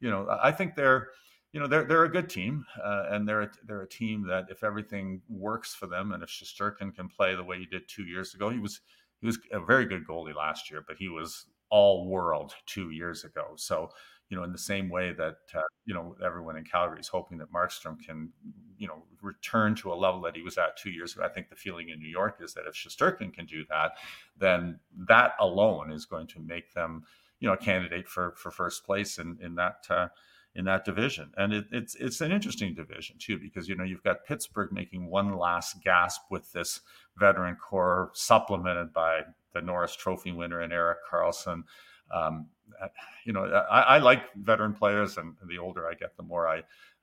[0.00, 1.08] you know I think they're
[1.52, 4.46] you know they're they're a good team, uh, and they're a, they're a team that
[4.50, 8.04] if everything works for them, and if Shesterkin can play the way he did two
[8.04, 8.80] years ago, he was
[9.20, 13.24] he was a very good goalie last year, but he was all world two years
[13.24, 13.52] ago.
[13.56, 13.90] So,
[14.28, 17.38] you know, in the same way that, uh, you know, everyone in Calgary is hoping
[17.38, 18.30] that Markstrom can,
[18.76, 21.24] you know, return to a level that he was at two years ago.
[21.24, 23.92] I think the feeling in New York is that if Shesterkin can do that,
[24.36, 27.04] then that alone is going to make them,
[27.40, 30.08] you know, a candidate for, for first place in, in that, uh,
[30.54, 31.30] in that division.
[31.36, 35.08] And it, it's it's an interesting division too because you know you've got Pittsburgh making
[35.08, 36.80] one last gasp with this
[37.16, 39.20] veteran core supplemented by
[39.54, 41.62] the Norris Trophy winner and Erik Karlsson.
[42.12, 42.46] Um,
[43.24, 46.62] you know, I, I, like veteran players, and the older I get, the more I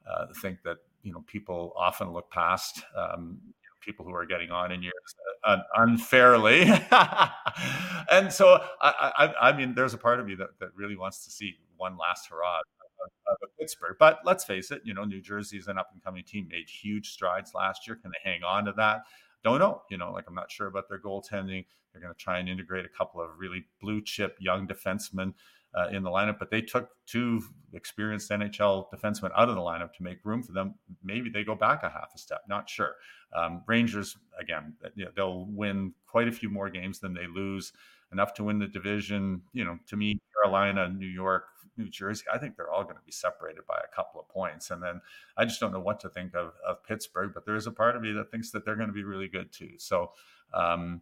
[0.09, 3.39] uh, think that you know people often look past um,
[3.81, 6.63] people who are getting on in years uh, unfairly.
[8.11, 11.23] and so, I, I, I, mean, there's a part of me that, that really wants
[11.25, 13.95] to see one last hurrah of, of Pittsburgh.
[13.99, 16.67] But let's face it, you know, New Jersey is an up and coming team, made
[16.67, 17.95] huge strides last year.
[17.95, 19.03] Can they hang on to that?
[19.43, 19.83] Don't know.
[19.91, 21.65] You know, like I'm not sure about their goaltending.
[21.91, 25.33] They're going to try and integrate a couple of really blue chip young defensemen
[25.75, 27.41] uh, in the lineup, but they took two
[27.73, 30.75] experienced NHL defensemen out of the lineup to make room for them.
[31.03, 32.43] Maybe they go back a half a step.
[32.47, 32.95] Not sure.
[33.35, 34.75] Um, Rangers again,
[35.15, 37.73] they'll win quite a few more games than they lose.
[38.13, 39.41] Enough to win the division.
[39.51, 41.45] You know, to me, Carolina, New York,
[41.75, 44.71] New Jersey, I think they're all going to be separated by a couple of points.
[44.71, 45.01] And then
[45.35, 47.97] I just don't know what to think of of Pittsburgh, but there is a part
[47.97, 49.71] of me that thinks that they're going to be really good too.
[49.77, 50.11] So.
[50.53, 51.01] Um,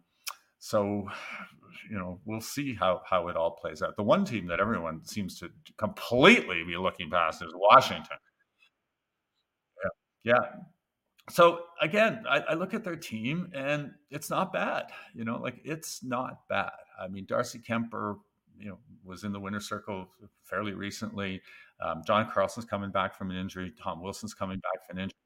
[0.64, 1.06] so,
[1.90, 3.96] you know, we'll see how how it all plays out.
[3.96, 8.16] The one team that everyone seems to completely be looking past is Washington.
[10.24, 10.40] Yeah, yeah.
[11.28, 14.84] So again, I, I look at their team and it's not bad.
[15.14, 16.72] You know, like it's not bad.
[16.98, 18.16] I mean, Darcy Kuemper,
[18.58, 20.08] you know, was in the winner's circle
[20.44, 21.42] fairly recently.
[21.84, 23.70] Um, John Carlson's coming back from an injury.
[23.82, 25.18] Tom Wilson's coming back from an injury.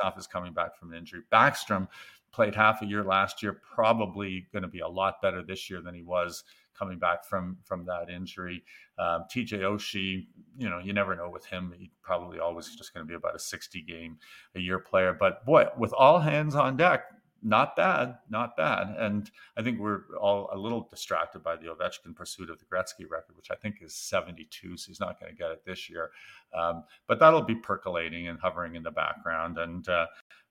[0.00, 1.22] Kuznetsov is coming back from an injury.
[1.32, 1.88] Backstrom
[2.32, 5.80] played half a year last year, probably going to be a lot better this year
[5.80, 6.44] than he was
[6.76, 8.64] coming back from from that injury.
[8.98, 10.26] Um, TJ Oshie,
[10.58, 11.72] you know, you never know with him.
[11.76, 14.18] He probably always just going to be about a 60 game
[14.54, 15.16] a year player.
[15.18, 17.04] But boy, with all hands on deck,
[17.42, 18.94] not bad, not bad.
[18.98, 23.08] And I think we're all a little distracted by the Ovechkin pursuit of the Gretzky
[23.10, 24.76] record, which I think is 72.
[24.76, 26.10] So he's not going to get it this year.
[26.56, 29.58] Um, but that'll be percolating and hovering in the background.
[29.58, 30.06] And uh,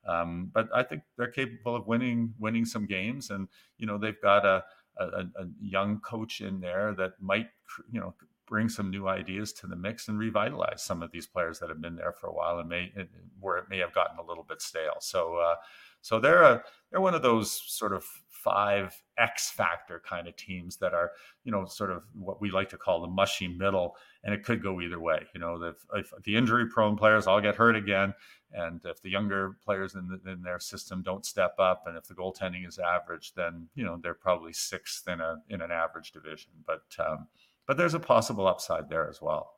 [0.07, 3.47] um, but I think they're capable of winning winning some games, and
[3.77, 4.63] you know they've got a,
[4.97, 7.47] a, a young coach in there that might
[7.91, 8.13] you know
[8.47, 11.81] bring some new ideas to the mix and revitalize some of these players that have
[11.81, 12.91] been there for a while and may
[13.39, 14.97] where it may have gotten a little bit stale.
[14.99, 15.55] So uh,
[16.01, 18.03] so they're a they're one of those sort of
[18.43, 21.11] five X factor kind of teams that are,
[21.43, 24.63] you know, sort of what we like to call the mushy middle, and it could
[24.63, 25.19] go either way.
[25.33, 28.13] You know, if, if the injury prone players all get hurt again,
[28.53, 32.05] and if the younger players in, the, in their system don't step up, and if
[32.05, 36.11] the goaltending is average, then you know they're probably sixth in a in an average
[36.11, 36.51] division.
[36.65, 37.27] But um,
[37.67, 39.53] but there's a possible upside there as well.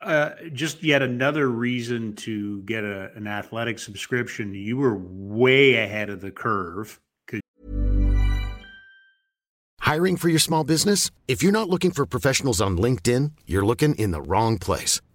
[0.00, 4.54] Uh, just yet another reason to get a, an athletic subscription.
[4.54, 7.00] You were way ahead of the curve.
[9.80, 11.10] Hiring for your small business?
[11.26, 15.00] If you're not looking for professionals on LinkedIn, you're looking in the wrong place.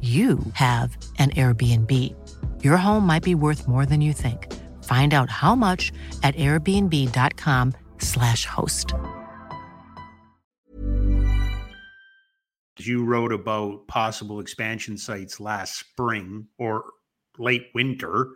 [0.00, 2.12] you have an Airbnb.
[2.64, 4.52] Your home might be worth more than you think.
[4.82, 5.92] Find out how much
[6.24, 8.92] at airbnb.com/slash host.
[12.86, 16.84] you wrote about possible expansion sites last spring or
[17.38, 18.28] late winter.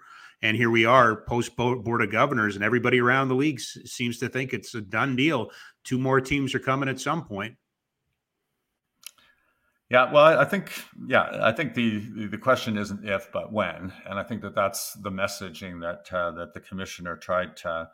[0.43, 4.29] And here we are post board of governors, and everybody around the league seems to
[4.29, 5.51] think it's a done deal.
[5.85, 7.55] Two more teams are coming at some point.
[9.89, 10.73] Yeah, well, I think
[11.07, 14.95] yeah, I think the the question isn't if but when, and I think that that's
[14.95, 17.89] the messaging that uh, that the commissioner tried to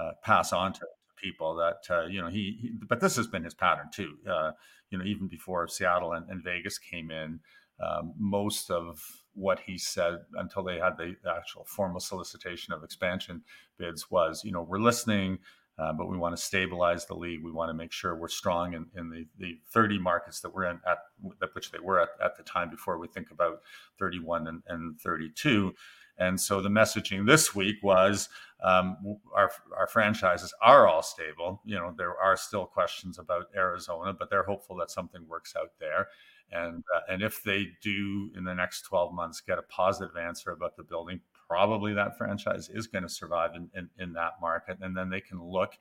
[0.00, 0.80] uh, pass on to
[1.22, 1.54] people.
[1.56, 4.16] That uh, you know he, he, but this has been his pattern too.
[4.28, 4.52] Uh,
[4.90, 7.40] you know, even before Seattle and, and Vegas came in,
[7.80, 9.00] um, most of
[9.34, 13.42] what he said until they had the actual formal solicitation of expansion
[13.78, 15.38] bids was, you know, we're listening.
[15.78, 17.42] Uh, but we want to stabilize the league.
[17.42, 20.66] We want to make sure we're strong in, in the, the 30 markets that we're
[20.66, 20.98] in at,
[21.42, 23.60] at which they were at, at the time before we think about
[23.98, 25.72] 31 and, and 32.
[26.18, 28.28] And so the messaging this week was
[28.62, 31.62] um, our, our franchises are all stable.
[31.64, 35.70] You know, there are still questions about Arizona, but they're hopeful that something works out
[35.80, 36.08] there.
[36.52, 40.50] And, uh, and if they do in the next 12 months get a positive answer
[40.50, 44.78] about the building, probably that franchise is going to survive in, in, in, that market.
[44.80, 45.72] And then they can look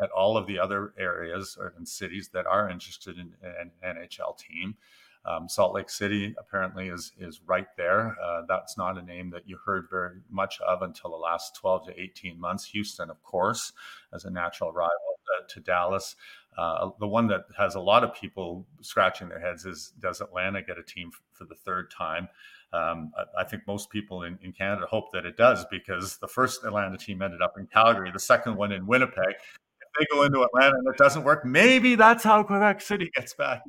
[0.00, 4.76] at all of the other areas and cities that are interested in an NHL team.
[5.24, 8.14] Um, Salt Lake City apparently is is right there.
[8.22, 11.86] Uh, that's not a name that you heard very much of until the last 12
[11.86, 12.64] to 18 months.
[12.66, 13.72] Houston, of course,
[14.14, 16.14] as a natural rival to, to Dallas.
[16.56, 20.62] Uh, the one that has a lot of people scratching their heads is does Atlanta
[20.62, 22.28] get a team for the third time?
[22.72, 26.64] Um, I, think most people in, in, Canada hope that it does because the first
[26.64, 29.34] Atlanta team ended up in Calgary, the second one in Winnipeg.
[29.80, 33.34] If they go into Atlanta and it doesn't work, maybe that's how Quebec City gets
[33.34, 33.62] back.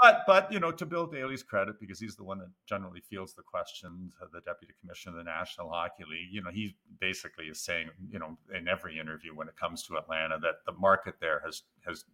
[0.00, 3.34] But but you know, to Bill Daly's credit, because he's the one that generally fields
[3.34, 7.46] the questions, uh, the deputy commissioner of the National Hockey League, you know, he basically
[7.46, 11.16] is saying, you know, in every interview when it comes to Atlanta, that the market
[11.20, 12.04] there has has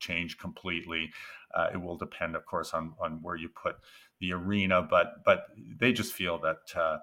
[0.00, 1.10] changed completely.
[1.54, 3.76] Uh, it will depend, of course, on on where you put
[4.20, 5.46] the arena, but but
[5.78, 6.58] they just feel that.
[6.74, 6.98] Uh,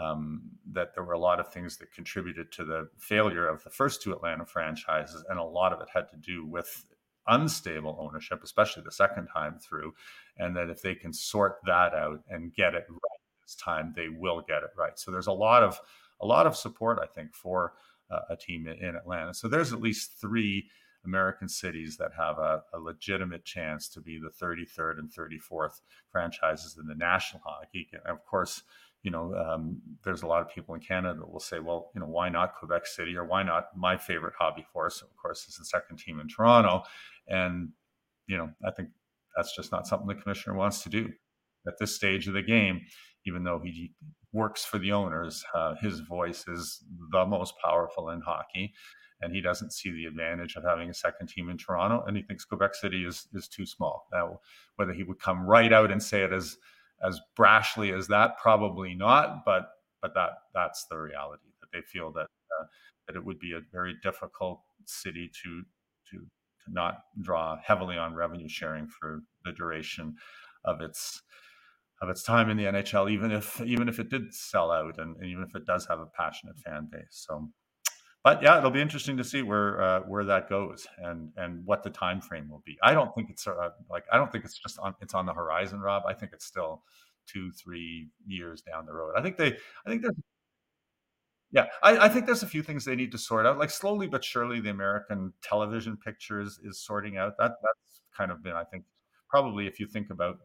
[0.00, 3.68] um, that there were a lot of things that contributed to the failure of the
[3.68, 6.86] first two Atlanta franchises, and a lot of it had to do with
[7.26, 9.92] unstable ownership, especially the second time through,
[10.38, 14.08] and that if they can sort that out and get it right this time, they
[14.08, 14.98] will get it right.
[14.98, 15.78] So there's a lot of
[16.20, 17.74] a lot of support, I think, for
[18.10, 19.34] uh, a team in Atlanta.
[19.34, 20.68] So there's at least three
[21.04, 25.80] American cities that have a, a, legitimate chance to be the 33rd and 34th
[26.10, 27.88] franchises in the National Hockey.
[27.92, 28.62] And of course,
[29.02, 32.00] you know, um, there's a lot of people in Canada that will say, well, you
[32.00, 35.02] know, why not Quebec City or why not my favorite hobby horse?
[35.02, 36.84] Of course, is the second team in Toronto.
[37.26, 37.70] And,
[38.28, 38.90] you know, I think
[39.36, 41.10] that's just not something the commissioner wants to do
[41.66, 42.80] at this stage of the game,
[43.26, 43.92] even though he
[44.32, 45.44] works for the owners.
[45.54, 48.72] Uh, his voice is the most powerful in hockey.
[49.22, 52.22] And he doesn't see the advantage of having a second team in Toronto, and he
[52.24, 54.08] thinks Quebec City is is too small.
[54.12, 54.40] Now,
[54.76, 56.56] whether he would come right out and say it as
[57.04, 59.68] as brashly as that, probably not, but
[60.00, 62.22] but that that's the reality that they feel that
[62.60, 62.64] uh,
[63.06, 65.62] that it would be a very difficult city to
[66.10, 70.16] to to not draw heavily on revenue sharing for the duration
[70.64, 71.22] of its
[72.00, 75.16] of its time in the NHL, even if even if it did sell out and,
[75.16, 77.24] and even if it does have a passionate fan base.
[77.28, 77.48] So
[78.24, 81.82] but yeah, it'll be interesting to see where uh, where that goes and and what
[81.82, 82.78] the time frame will be.
[82.82, 85.34] I don't think it's uh, like I don't think it's just on it's on the
[85.34, 86.04] horizon, Rob.
[86.06, 86.82] I think it's still
[87.26, 89.14] two three years down the road.
[89.16, 89.56] I think they
[89.86, 90.16] I think there's
[91.52, 93.58] yeah, I, I, think there's a few things they need to sort out.
[93.58, 97.34] Like slowly but surely, the American television pictures is sorting out.
[97.38, 98.84] That that's kind of been, I think,
[99.28, 100.38] probably if you think about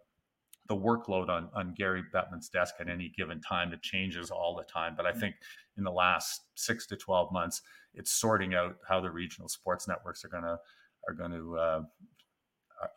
[0.68, 3.74] the workload on on Gary Bettman's desk at any given time.
[3.74, 4.94] It changes all the time.
[4.96, 5.20] But I mm-hmm.
[5.20, 5.36] think
[5.78, 7.62] in the last six to twelve months,
[7.94, 10.58] it's sorting out how the regional sports networks are gonna
[11.08, 11.82] are going to uh,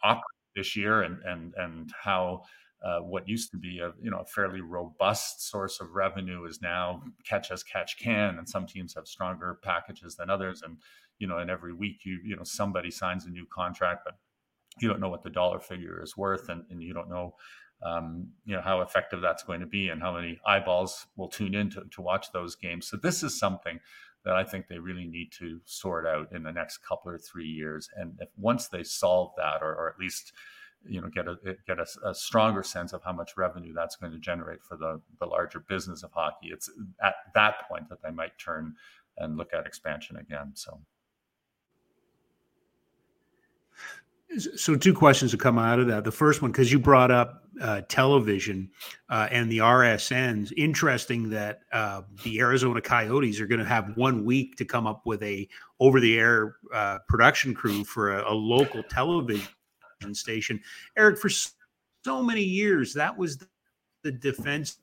[0.03, 0.25] operate
[0.57, 2.43] this year, and and and how.
[2.83, 6.63] Uh, what used to be a you know a fairly robust source of revenue is
[6.63, 10.79] now catch as catch can, and some teams have stronger packages than others, and
[11.19, 14.15] you know and every week you you know somebody signs a new contract, but
[14.83, 17.35] you don't know what the dollar figure is worth, and, and you don't know,
[17.83, 21.55] um, you know, how effective that's going to be, and how many eyeballs will tune
[21.55, 22.87] in to, to watch those games.
[22.89, 23.81] So this is something
[24.25, 27.47] that I think they really need to sort out in the next couple or three
[27.47, 27.89] years.
[27.97, 30.33] And if once they solve that, or, or at least
[30.87, 34.13] you know get a get a, a, stronger sense of how much revenue that's going
[34.13, 36.71] to generate for the the larger business of hockey, it's
[37.03, 38.75] at that point that they might turn
[39.19, 40.53] and look at expansion again.
[40.55, 40.81] So.
[44.39, 46.05] So, two questions have come out of that.
[46.05, 48.71] The first one, because you brought up uh, television
[49.09, 50.53] uh, and the RSNs.
[50.57, 55.03] Interesting that uh, the Arizona Coyotes are going to have one week to come up
[55.05, 59.47] with a over-the-air uh, production crew for a, a, local television
[60.13, 60.61] station.
[60.97, 63.45] Eric, for so many years, that was
[64.03, 64.79] the defense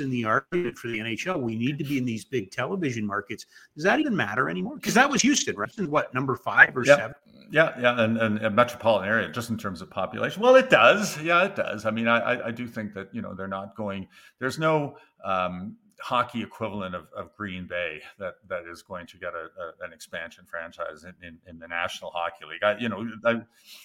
[0.00, 1.40] in the argument for the NHL.
[1.40, 3.46] We need to be in these big television markets.
[3.74, 4.76] Does that even matter anymore?
[4.76, 5.70] Because that was Houston, right?
[5.80, 6.98] What number five or yep.
[6.98, 7.14] seven?
[7.50, 10.42] Yeah, yeah, and, and a metropolitan area, just in terms of population.
[10.42, 11.20] Well, it does.
[11.22, 11.86] Yeah, it does.
[11.86, 14.06] I mean, I, I do think that you know they're not going.
[14.38, 19.34] There's no um, hockey equivalent of, of Green Bay that that is going to get
[19.34, 22.62] a, a an expansion franchise in, in, in, the National Hockey League.
[22.62, 23.40] I, you know, I,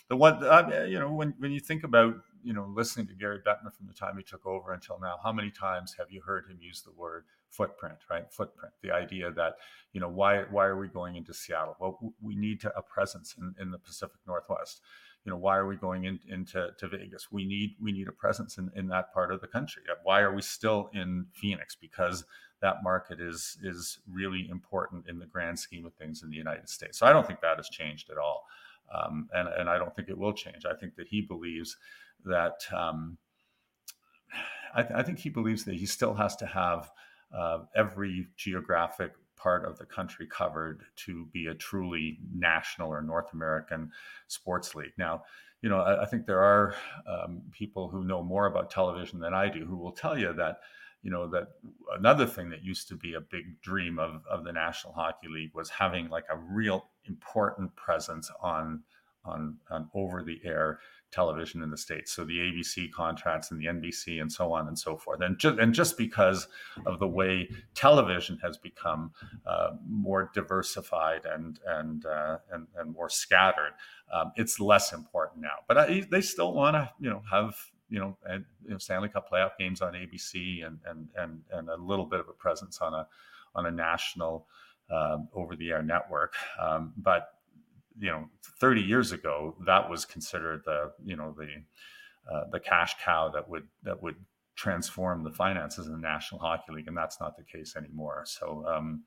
[0.09, 3.39] the one I, you know when when you think about you know listening to Gary
[3.39, 6.45] Bettman from the time he took over until now, how many times have you heard
[6.49, 7.97] him use the word footprint?
[8.09, 8.73] Right, footprint.
[8.81, 9.55] The idea that
[9.93, 11.75] you know why why are we going into Seattle?
[11.79, 14.81] Well, we need to, a presence in, in the Pacific Northwest
[15.25, 17.31] you know why are we going in, into to Vegas?
[17.31, 19.83] We need we need a presence in, in that part of the country.
[20.03, 21.75] Why are we still in Phoenix?
[21.75, 22.25] Because
[22.61, 26.67] that market is is really important in the grand scheme of things in the United
[26.67, 26.99] States.
[26.99, 28.45] So I don't think that has changed at all,
[28.93, 30.65] um, and and I don't think it will change.
[30.65, 31.77] I think that he believes
[32.25, 32.61] that.
[32.73, 33.17] Um,
[34.75, 36.91] I, th- I, think he believes that he still has to have
[37.31, 43.33] uh, every geographic part of the country covered to be a truly national or North
[43.33, 43.91] American
[44.27, 44.93] sports league.
[44.97, 45.23] Now,
[45.61, 46.75] you know, I, I think there are
[47.07, 50.59] um, people who know more about television than I do who will tell you that,
[51.01, 51.49] you know, that
[51.97, 55.53] another thing that used to be a big dream of, of the National Hockey League
[55.53, 58.83] was having like a real important presence on
[59.25, 60.79] on, on over the air
[61.13, 62.11] television in the states.
[62.11, 65.21] So the abc contracts and the nbc and so on and so forth.
[65.21, 66.47] And just and just because
[66.85, 69.11] of the way television has become
[69.45, 73.73] uh, more diversified and and, uh, and and more scattered
[74.13, 75.63] um, it's less important now.
[75.67, 77.55] But I, they still want to you know have
[77.89, 81.69] you know, and, you know Stanley Cup playoff games on ABC and and and and
[81.69, 83.07] a little bit of a presence on a
[83.55, 84.47] on a national
[84.91, 86.33] um, over the air network.
[86.59, 87.32] Um, but
[87.99, 88.25] you know
[88.59, 91.47] 30 years ago that was considered the you know the
[92.31, 94.15] uh, the cash cow that would that would
[94.55, 98.23] transform the finances in the National Hockey League, and that's not the case anymore.
[98.25, 99.03] So, um,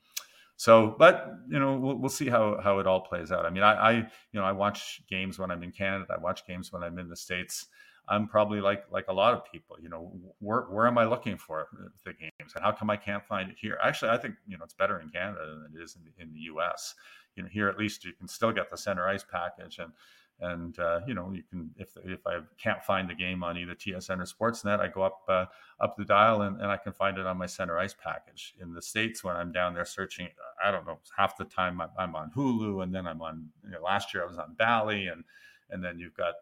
[0.57, 3.47] so, but you know, we'll, we'll see how how it all plays out.
[3.47, 6.07] I mean, I, I, you know, I watch games when I'm in Canada.
[6.11, 7.67] I watch games when I'm in the states.
[8.09, 9.77] I'm probably like like a lot of people.
[9.81, 11.69] You know, where where am I looking for
[12.05, 13.79] the games, and how come I can't find it here?
[13.83, 16.33] Actually, I think you know it's better in Canada than it is in the, in
[16.33, 16.95] the U.S
[17.37, 19.93] you know here at least you can still get the center ice package and
[20.41, 23.75] and uh, you know you can if if I can't find the game on either
[23.75, 25.47] TSN or Sportsnet, I go up uh,
[25.81, 28.55] up the dial and, and I can find it on my center ice package.
[28.61, 30.29] In the states, when I'm down there searching,
[30.63, 33.49] I don't know half the time I'm on Hulu, and then I'm on.
[33.65, 35.25] You know, last year I was on Bally, and
[35.71, 36.35] and then you've got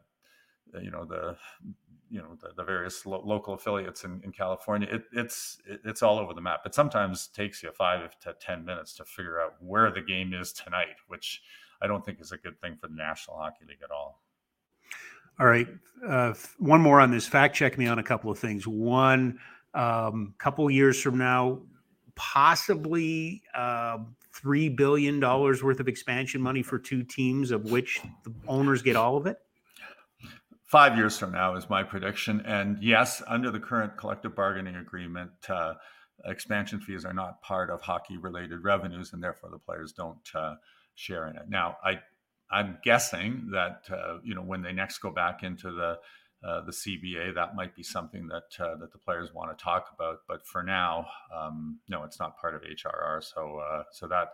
[0.83, 1.37] you know the
[2.11, 4.89] you know the, the various lo- local affiliates in, in California.
[4.91, 6.61] It, it's it, it's all over the map.
[6.65, 10.53] It sometimes takes you five to ten minutes to figure out where the game is
[10.53, 11.43] tonight, which
[11.83, 14.23] I don't think is a good thing for the National Hockey League at all.
[15.41, 15.67] All right,
[16.07, 17.27] uh, one more on this.
[17.27, 18.67] Fact check me on a couple of things.
[18.67, 19.39] One,
[19.75, 21.63] um, couple years from now,
[22.15, 23.99] possibly uh,
[24.33, 28.95] three billion dollars worth of expansion money for two teams, of which the owners get
[28.95, 29.39] all of it
[30.75, 32.43] five years from now is my prediction.
[32.45, 35.75] And yes, under the current collective bargaining agreement, uh,
[36.25, 40.57] expansion fees are not part of hockey related revenues, and therefore the players don't uh,
[40.97, 41.45] share in it.
[41.49, 42.01] Now, I
[42.51, 45.97] I'm guessing that uh, you know when they next go back into the
[46.45, 49.91] uh, the CBA, that might be something that uh, that the players want to talk
[49.95, 50.23] about.
[50.27, 53.23] But for now, um, no, it's not part of HRR.
[53.23, 54.31] So uh, so that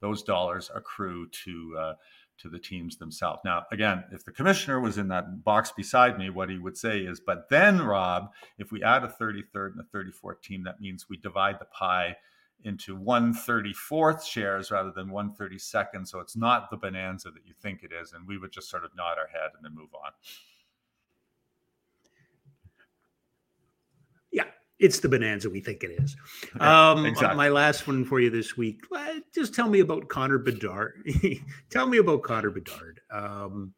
[0.00, 1.94] those dollars accrue to
[2.42, 3.40] to the teams themselves.
[3.44, 7.00] Now, again, if the commissioner was in that box beside me, what he would say
[7.00, 11.08] is, but then, Rob, if we add a 33rd and a 34th team, that means
[11.08, 12.16] we divide the pie
[12.64, 16.06] into 134th shares rather than 132nd.
[16.06, 18.12] So it's not the bonanza that you think it is.
[18.12, 20.12] And we would just sort of nod our head and then move on.
[24.82, 26.16] It's the bonanza we think it is.
[26.60, 27.36] Um, exactly.
[27.36, 28.82] My last one for you this week.
[29.34, 31.02] Just tell me about Connor Bedard.
[31.70, 33.00] tell me about Connor Bedard.
[33.10, 33.72] Um,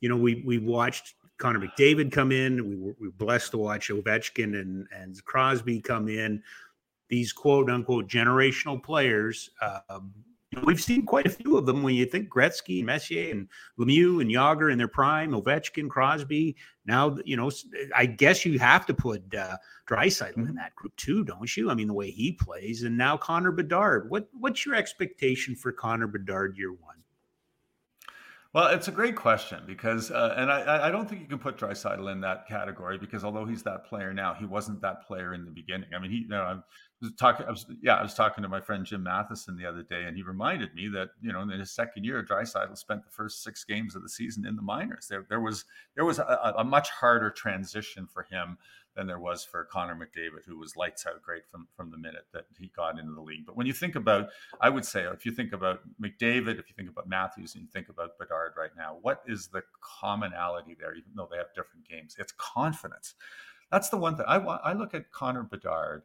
[0.00, 2.68] you know, we we watched Connor McDavid come in.
[2.68, 6.42] We were, we were blessed to watch Ovechkin and and Crosby come in.
[7.08, 9.50] These quote unquote generational players.
[9.88, 10.12] Um,
[10.64, 13.48] We've seen quite a few of them when you think Gretzky, Messier, and
[13.78, 16.56] Lemieux and Jagr in their prime, Ovechkin, Crosby.
[16.86, 17.50] Now, you know,
[17.94, 19.56] I guess you have to put uh,
[19.88, 20.56] Draisaitl in mm-hmm.
[20.56, 21.70] that group too, don't you?
[21.70, 24.10] I mean, the way he plays, and now Connor Bedard.
[24.10, 26.95] What what's your expectation for Connor Bedard year one?
[28.56, 31.58] Well, it's a great question because, uh, and I, I don't think you can put
[31.58, 35.44] Draisaitl in that category because although he's that player now, he wasn't that player in
[35.44, 35.90] the beginning.
[35.94, 36.54] I mean, he, you know, I
[37.02, 39.82] was talking, I was, yeah, I was talking to my friend Jim Matheson the other
[39.82, 43.10] day, and he reminded me that you know in his second year, Draisaitl spent the
[43.10, 45.06] first six games of the season in the minors.
[45.06, 48.56] There, there was there was a, a, much harder transition for him
[48.96, 52.26] than there was for Connor McDavid, who was lights out great from from the minute
[52.32, 53.46] that he got into the league.
[53.46, 54.28] But when you think about,
[54.60, 57.68] I would say, if you think about McDavid, if you think about Matthews, and you
[57.68, 60.94] think about Bedard right now, what is the commonality there?
[60.94, 63.14] Even though they have different games, it's confidence.
[63.70, 66.02] That's the one thing I I look at Connor Bedard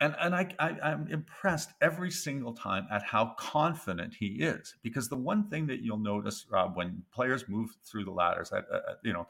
[0.00, 5.08] and and I, I am impressed every single time at how confident he is because
[5.08, 8.66] the one thing that you'll notice uh, when players move through the ladders at,
[9.02, 9.26] you know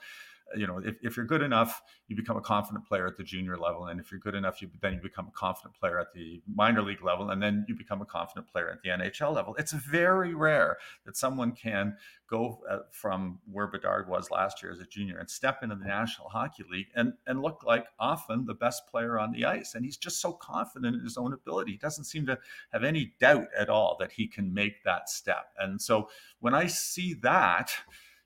[0.55, 3.57] you know, if, if you're good enough, you become a confident player at the junior
[3.57, 3.87] level.
[3.87, 6.83] And if you're good enough, you then you become a confident player at the minor
[6.83, 7.31] league level.
[7.31, 9.57] And then you become a confident player at the NHL level.
[9.57, 11.97] It's very rare that someone can
[12.29, 15.85] go uh, from where Bedard was last year as a junior and step into the
[15.85, 19.75] National Hockey League and, and look like often the best player on the ice.
[19.75, 21.73] And he's just so confident in his own ability.
[21.73, 22.39] He doesn't seem to
[22.73, 25.53] have any doubt at all that he can make that step.
[25.59, 26.09] And so
[26.41, 27.73] when I see that,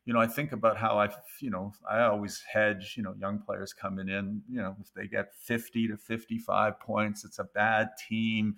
[0.05, 1.09] you know, I think about how I,
[1.40, 5.07] you know, I always hedge, you know, young players coming in, you know, if they
[5.07, 8.57] get 50 to 55 points, it's a bad team.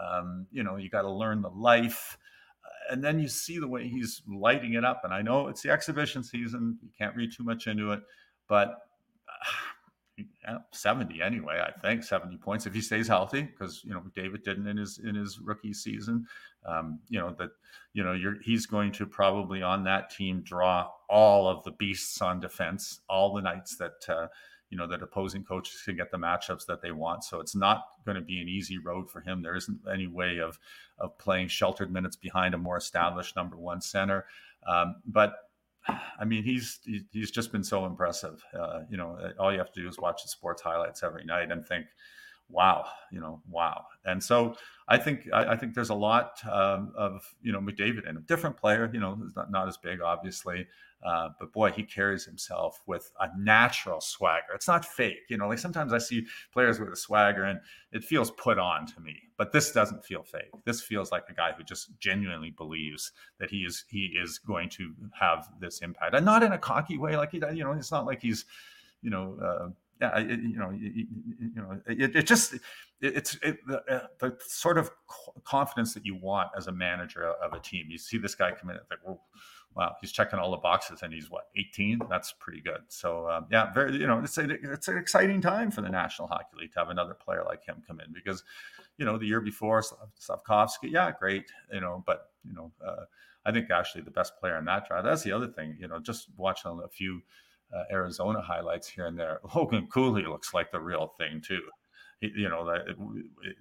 [0.00, 2.16] Um, you know, you got to learn the life.
[2.64, 5.02] Uh, and then you see the way he's lighting it up.
[5.04, 6.78] And I know it's the exhibition season.
[6.82, 8.00] You can't read too much into it,
[8.48, 8.68] but
[9.28, 9.56] uh,
[10.72, 14.66] 70 anyway, I think 70 points if he stays healthy, because you know David didn't
[14.66, 16.26] in his in his rookie season.
[16.66, 17.50] Um, you know that
[17.92, 22.20] you know you're he's going to probably on that team draw all of the beasts
[22.20, 24.28] on defense, all the nights that uh,
[24.70, 27.24] you know that opposing coaches can get the matchups that they want.
[27.24, 29.42] So it's not going to be an easy road for him.
[29.42, 30.58] There isn't any way of
[30.98, 34.26] of playing sheltered minutes behind a more established number one center.
[34.66, 35.47] Um, but
[35.88, 36.80] I mean, he's
[37.10, 38.42] he's just been so impressive.
[38.58, 41.50] Uh, you know, all you have to do is watch the sports highlights every night
[41.50, 41.86] and think,
[42.50, 44.56] "Wow," you know, "Wow." And so
[44.88, 48.22] I think I, I think there's a lot um, of you know McDavid and a
[48.22, 48.90] different player.
[48.92, 50.66] You know, not not as big, obviously,
[51.04, 54.54] uh, but boy, he carries himself with a natural swagger.
[54.54, 55.26] It's not fake.
[55.28, 57.60] You know, like sometimes I see players with a swagger and
[57.92, 60.50] it feels put on to me, but this doesn't feel fake.
[60.64, 64.70] This feels like a guy who just genuinely believes that he is he is going
[64.70, 67.16] to have this impact, and not in a cocky way.
[67.16, 68.44] Like he, you know, it's not like he's,
[69.02, 69.38] you know.
[69.42, 69.68] Uh,
[70.00, 71.06] yeah, you know, you,
[71.40, 72.54] you know, it, it just
[73.00, 74.90] it's it, the, uh, the, sort of
[75.44, 77.86] confidence that you want as a manager of a team.
[77.88, 79.22] You see this guy come in, like, well,
[79.74, 82.00] wow, he's checking all the boxes, and he's what 18.
[82.08, 82.80] That's pretty good.
[82.88, 86.28] So um, yeah, very you know, it's a, it's an exciting time for the National
[86.28, 88.44] Hockey League to have another player like him come in because
[88.98, 89.82] you know the year before
[90.20, 93.04] Slafkovsky, yeah, great, you know, but you know, uh,
[93.44, 95.04] I think actually the best player in that draft.
[95.04, 97.22] That's the other thing, you know, just watching a few
[97.74, 99.40] uh, Arizona highlights here and there.
[99.54, 101.62] Logan Cooley looks like the real thing too.
[102.20, 102.96] He, you know, that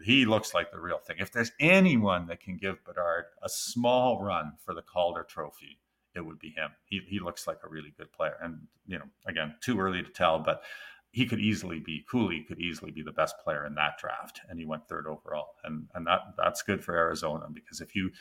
[0.03, 1.17] he looks like the real thing.
[1.19, 5.79] If there's anyone that can give Bedard a small run for the Calder Trophy,
[6.15, 6.71] it would be him.
[6.85, 8.37] He, he looks like a really good player.
[8.41, 10.63] And, you know, again, too early to tell, but
[11.11, 14.41] he could easily be Cooley could easily be the best player in that draft.
[14.49, 15.55] And he went third overall.
[15.63, 18.11] And, and that, that's good for Arizona because if you,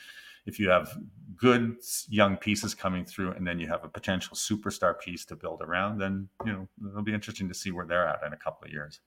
[0.47, 0.97] if you have
[1.35, 1.75] good
[2.09, 5.99] young pieces coming through and then you have a potential superstar piece to build around,
[5.99, 8.71] then, you know, it'll be interesting to see where they're at in a couple of
[8.71, 9.01] years.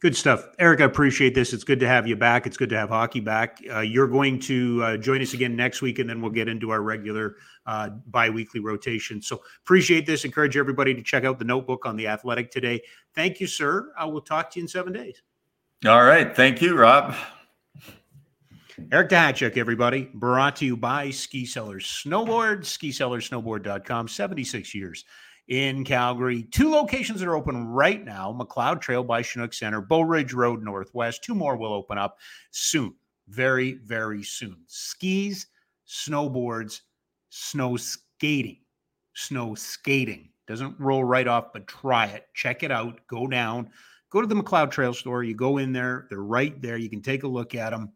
[0.00, 0.48] Good stuff.
[0.58, 1.52] Eric, I appreciate this.
[1.52, 2.46] It's good to have you back.
[2.46, 3.62] It's good to have hockey back.
[3.70, 6.70] Uh, you're going to uh, join us again next week, and then we'll get into
[6.70, 7.36] our regular
[7.66, 9.20] uh, bi weekly rotation.
[9.20, 10.24] So appreciate this.
[10.24, 12.80] Encourage everybody to check out the notebook on the athletic today.
[13.14, 13.92] Thank you, sir.
[13.98, 15.20] I will talk to you in seven days.
[15.86, 16.34] All right.
[16.34, 17.14] Thank you, Rob.
[18.88, 25.04] Eric Duhatschek, everybody, brought to you by Ski Cellar Snowboard, skicellarsnowboard.com, 76 years
[25.48, 26.44] in Calgary.
[26.44, 30.62] Two locations that are open right now Macleod Trail by Chinook Center, Bow Ridge Road
[30.62, 31.22] Northwest.
[31.22, 32.18] Two more will open up
[32.50, 32.94] soon,
[33.28, 34.56] very, very soon.
[34.66, 35.46] Skis,
[35.86, 36.80] snowboards,
[37.28, 38.58] snow skating.
[39.14, 40.30] Snow skating.
[40.48, 42.26] Doesn't roll right off, but try it.
[42.34, 43.00] Check it out.
[43.06, 43.70] Go down.
[44.10, 45.22] Go to the Macleod Trail store.
[45.22, 46.76] You go in there, they're right there.
[46.76, 47.92] You can take a look at them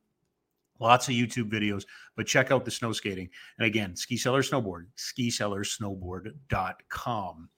[0.81, 1.85] lots of YouTube videos,
[2.17, 3.29] but check out the snow skating.
[3.59, 7.49] And again, Ski Cellar Snowboard, skicellarsnowboard.com.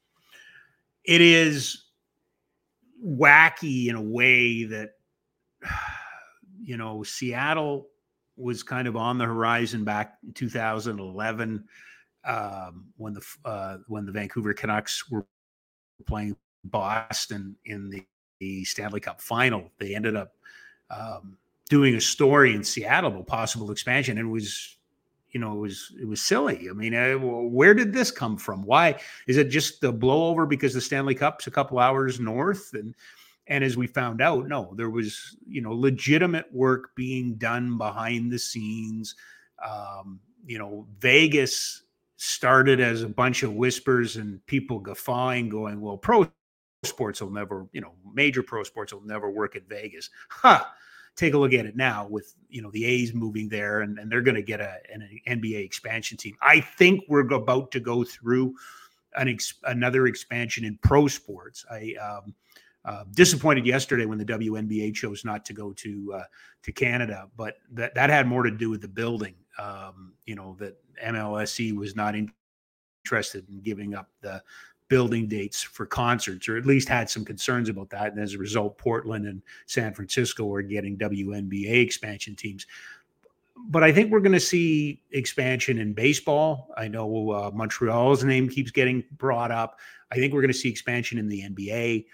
[1.05, 1.85] It is
[3.05, 4.91] wacky in a way that,
[6.63, 7.89] you know, Seattle
[8.37, 11.65] was kind of on the horizon back in 2011
[12.25, 15.27] um, when the uh, when the Vancouver Canucks were
[16.07, 18.05] playing Boston in the,
[18.41, 19.71] the Stanley Cup final.
[19.79, 20.33] They ended up
[20.91, 21.39] um,
[21.69, 24.77] doing a story in Seattle about possible expansion, and it was,
[25.31, 26.69] you know, it was it was silly.
[26.71, 26.93] I mean,
[27.53, 28.63] where did this come from?
[28.63, 32.73] Why is it just the blowover because the Stanley Cup's a couple hours north?
[32.75, 32.95] And
[33.49, 38.33] And as we found out, no, there was you know legitimate work being done behind
[38.33, 39.15] the scenes.
[39.65, 41.83] Um, you know, Vegas
[42.17, 46.31] started as a bunch of whispers and people guffawing, going, "Well, pro
[46.85, 50.65] sports will never, you know, major pro sports will never work at Vegas." Huh
[51.17, 54.11] take a look at it now with you know the A's moving there and, and
[54.11, 56.37] they're going to get a, an NBA expansion team.
[56.43, 58.55] I think we're about to go through
[59.17, 61.65] an ex, another expansion in pro sports.
[61.71, 62.35] I um,
[62.85, 66.25] uh, disappointed yesterday when the WNBA chose not to go to uh,
[66.63, 69.35] to Canada, but that that had more to do with the building.
[69.59, 74.43] Um, you know that MLSE was not interested in giving up the
[74.89, 78.13] building dates for concerts, or at least had some concerns about that.
[78.13, 82.67] And as a result, Portland and San Francisco are getting WNBA expansion teams.
[83.69, 86.69] But I think we're going to see expansion in baseball.
[86.77, 89.79] I know uh, Montreal's name keeps getting brought up.
[90.13, 92.07] I think we're going to see expansion in the NBA.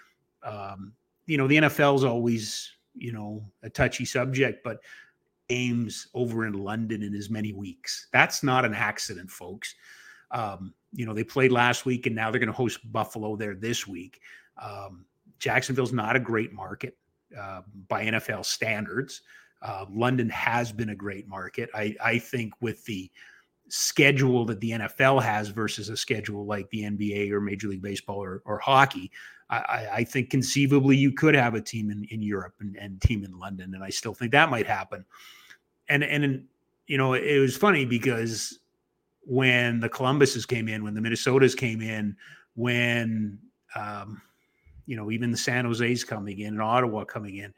[0.43, 0.93] Um,
[1.25, 4.79] you know, the NFL is always, you know, a touchy subject, but
[5.47, 8.07] games over in London in as many weeks.
[8.11, 9.75] That's not an accident, folks.
[10.31, 13.55] Um, you know, they played last week and now they're going to host Buffalo there
[13.55, 14.21] this week.
[14.61, 15.05] Um,
[15.39, 16.97] Jacksonville's not a great market
[17.39, 19.21] uh, by NFL standards.
[19.61, 21.69] Uh, London has been a great market.
[21.73, 23.09] I, I think with the
[23.69, 28.21] schedule that the NFL has versus a schedule like the NBA or Major League Baseball
[28.21, 29.11] or, or hockey,
[29.49, 33.23] I, I, think conceivably you could have a team in, in Europe and, and team
[33.23, 35.05] in London, and I still think that might happen.
[35.89, 36.45] And and
[36.87, 38.59] you know it was funny because
[39.25, 42.15] when the Columbuses came in, when the Minnesotas came in,
[42.55, 43.39] when
[43.75, 44.21] um,
[44.85, 47.53] you know even the San Jose's coming in and Ottawa coming in.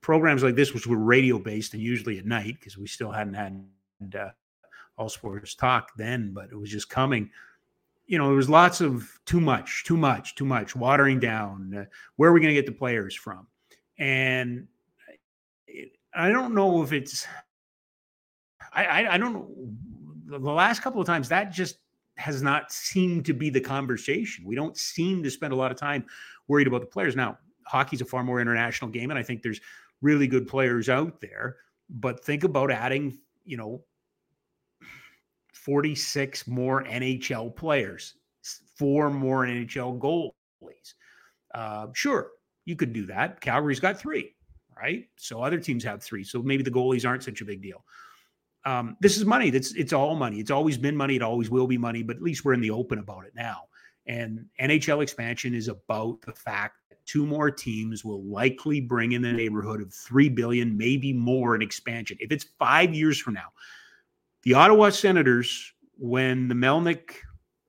[0.00, 3.34] Programs like this, which were radio based and usually at night, because we still hadn't
[3.34, 3.64] had
[4.18, 4.30] uh,
[4.96, 7.30] all sports talk then, but it was just coming.
[8.06, 11.72] You know, there was lots of too much, too much, too much, watering down.
[11.74, 11.84] Uh,
[12.16, 13.46] where are we going to get the players from?
[13.98, 14.66] And
[16.14, 17.26] I don't know if it's
[18.74, 19.46] I, I, I don't.
[20.26, 21.76] The last couple of times that just
[22.16, 24.44] has not seemed to be the conversation.
[24.46, 26.04] We don't seem to spend a lot of time
[26.48, 27.16] worried about the players.
[27.16, 29.60] Now, hockey's a far more international game, and I think there's
[30.00, 31.56] really good players out there.
[31.88, 33.84] But think about adding, you know,
[35.52, 38.14] 46 more NHL players,
[38.76, 40.94] four more NHL goalies.
[41.54, 42.30] Uh, sure,
[42.64, 43.40] you could do that.
[43.40, 44.34] Calgary's got three,
[44.76, 45.04] right?
[45.16, 46.24] So other teams have three.
[46.24, 47.84] So maybe the goalies aren't such a big deal
[48.64, 49.48] um, this is money.
[49.48, 50.38] It's all money.
[50.38, 51.16] It's always been money.
[51.16, 52.02] It always will be money.
[52.02, 53.62] But at least we're in the open about it now.
[54.06, 59.22] And NHL expansion is about the fact that two more teams will likely bring in
[59.22, 62.16] the neighborhood of three billion, maybe more, in expansion.
[62.20, 63.52] If it's five years from now,
[64.42, 67.14] the Ottawa Senators, when the Melnyk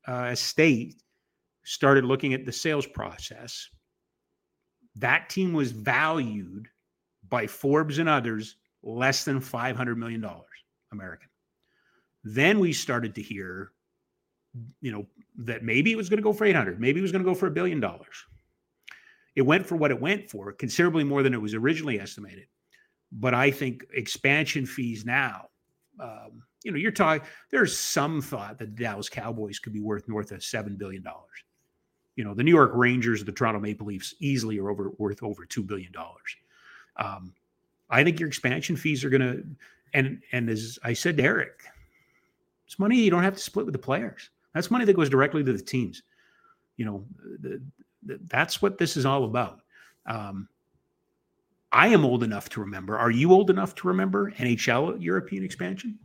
[0.08, 0.96] uh, estate
[1.64, 3.70] started looking at the sales process,
[4.96, 6.68] that team was valued
[7.30, 10.53] by Forbes and others less than five hundred million dollars.
[10.94, 11.30] American.
[12.24, 13.72] Then we started to hear,
[14.82, 15.06] you know,
[15.40, 17.36] that maybe it was going to go for 800, maybe it was going to go
[17.36, 18.24] for a billion dollars.
[19.36, 22.46] It went for what it went for, considerably more than it was originally estimated.
[23.12, 25.50] But I think expansion fees now,
[26.00, 30.08] um, you know, you're talking, there's some thought that the Dallas Cowboys could be worth
[30.08, 31.04] north of $7 billion.
[32.16, 35.46] You know, the New York Rangers, the Toronto Maple Leafs easily are over worth over
[35.46, 35.92] $2 billion.
[36.98, 37.34] Um,
[37.90, 39.46] I think your expansion fees are going to
[39.94, 41.64] and and as I said to Eric,
[42.66, 44.30] it's money you don't have to split with the players.
[44.54, 46.04] That's money that goes directly to the teams.
[46.78, 47.06] You know,
[47.40, 47.62] the,
[48.04, 49.62] the, that's what this is all about.
[50.06, 50.48] Um,
[51.72, 52.98] I am old enough to remember.
[52.98, 55.98] Are you old enough to remember NHL European expansion?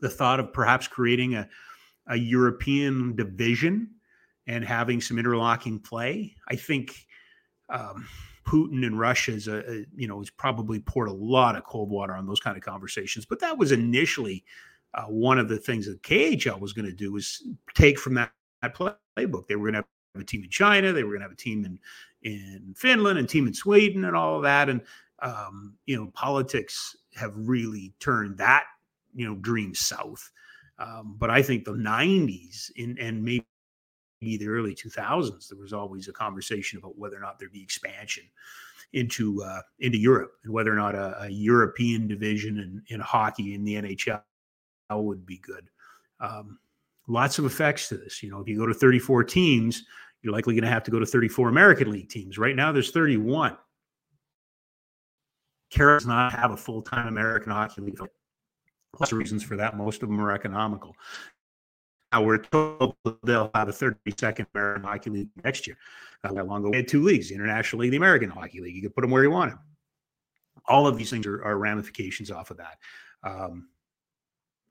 [0.00, 1.48] The thought of perhaps creating a,
[2.06, 3.90] a European division
[4.46, 6.36] and having some interlocking play.
[6.48, 7.06] I think
[7.68, 8.06] um,
[8.44, 11.90] Putin and Russia is a, a, you know has probably poured a lot of cold
[11.90, 13.24] water on those kind of conversations.
[13.24, 14.44] But that was initially
[14.94, 17.42] uh, one of the things that KHL was going to do was
[17.74, 18.30] take from that,
[18.62, 19.46] that playbook.
[19.46, 21.36] They were going to have a team in China, they were going to have a
[21.36, 21.78] team in
[22.22, 24.68] in Finland, and team in Sweden, and all of that.
[24.68, 24.80] And
[25.20, 28.64] um, you know, politics have really turned that
[29.14, 30.30] you know dream south.
[30.78, 33.46] Um, but I think the '90s in, and maybe
[34.24, 38.24] the early 2000s, there was always a conversation about whether or not there'd be expansion
[38.92, 43.54] into uh, into Europe and whether or not a, a European division in, in hockey
[43.54, 44.22] in the NHL
[44.92, 45.68] would be good.
[46.20, 46.58] Um,
[47.08, 48.22] lots of effects to this.
[48.22, 49.84] You know, if you go to 34 teams,
[50.22, 52.38] you're likely going to have to go to 34 American League teams.
[52.38, 53.56] Right now, there's 31.
[55.70, 57.98] Canada does not have a full time American Hockey League.
[58.98, 59.76] Lots of reasons for that.
[59.76, 60.94] Most of them are economical.
[62.22, 65.76] We're told they'll have a 30 second American Hockey League next year.
[66.22, 68.74] That long ago, we had two leagues, the International League, the American Hockey League.
[68.74, 69.60] You could put them where you want them.
[70.66, 72.78] All of these things are, are ramifications off of that.
[73.22, 73.68] Um,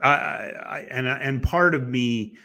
[0.02, 2.36] I, I, and and part of me,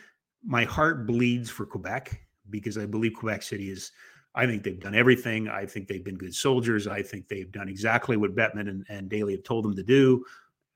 [0.45, 2.21] my heart bleeds for Quebec
[2.51, 3.93] because I believe Quebec City is.
[4.35, 5.49] I think they've done everything.
[5.49, 6.87] I think they've been good soldiers.
[6.87, 10.25] I think they've done exactly what Bettman and, and Daly have told them to do.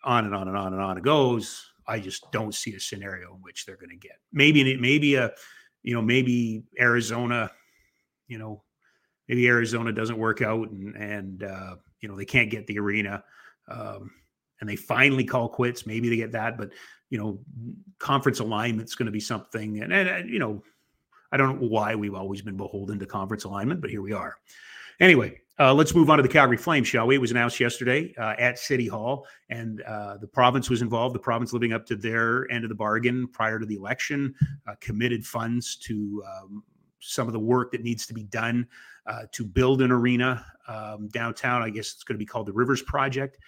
[0.05, 1.72] On and on and on and on it goes.
[1.87, 4.19] I just don't see a scenario in which they're going to get.
[4.33, 5.33] Maybe maybe a,
[5.83, 7.51] you know, maybe Arizona,
[8.29, 8.63] you know,
[9.29, 13.25] maybe Arizona doesn't work out and and uh, you know they can't get the arena,
[13.69, 14.11] um,
[14.61, 15.87] and they finally call quits.
[15.87, 16.71] Maybe they get that, but
[17.11, 17.41] you know,
[17.99, 19.83] conference alignment's going to be something.
[19.83, 20.63] And, and and you know,
[21.31, 24.37] I don't know why we've always been beholden to conference alignment, but here we are.
[25.01, 27.15] Anyway, uh, let's move on to the Calgary Flames, shall we?
[27.15, 31.15] It was announced yesterday uh, at City Hall, and uh, the province was involved.
[31.15, 34.35] The province living up to their end of the bargain prior to the election,
[34.67, 36.65] uh, committed funds to um,
[37.01, 38.67] some of the work that needs to be done
[39.07, 41.63] uh, to build an arena um, downtown.
[41.63, 43.39] I guess it's going to be called the Rivers Project.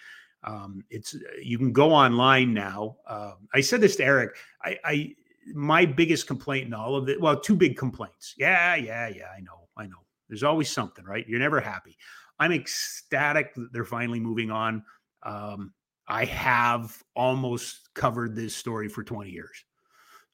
[0.43, 2.97] Um, it's you can go online now.
[3.07, 4.35] Um, I said this to Eric.
[4.63, 5.15] I, I
[5.55, 7.19] my biggest complaint in all of it.
[7.19, 8.35] Well, two big complaints.
[8.37, 9.29] Yeah, yeah, yeah.
[9.35, 11.27] I know, I know there's always something, right?
[11.27, 11.97] You're never happy.
[12.39, 14.83] I'm ecstatic that they're finally moving on.
[15.23, 15.73] Um,
[16.07, 19.65] I have almost covered this story for 20 years.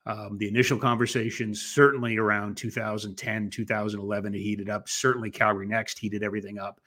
[0.06, 4.90] Um, the initial conversations, certainly around 2010, 2011, it heated up.
[4.90, 6.82] Certainly, Calgary Next heated everything up.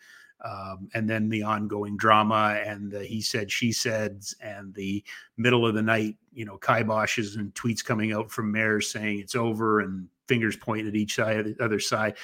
[0.45, 5.03] Um, and then the ongoing drama and the he said, she said, and the
[5.37, 9.37] middle of the night, you know, kiboshes and tweets coming out from mayors saying it's
[9.37, 12.17] over and fingers pointing at each side, the other side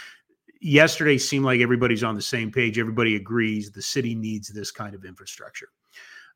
[0.60, 2.78] yesterday seemed like everybody's on the same page.
[2.78, 5.68] Everybody agrees the city needs this kind of infrastructure.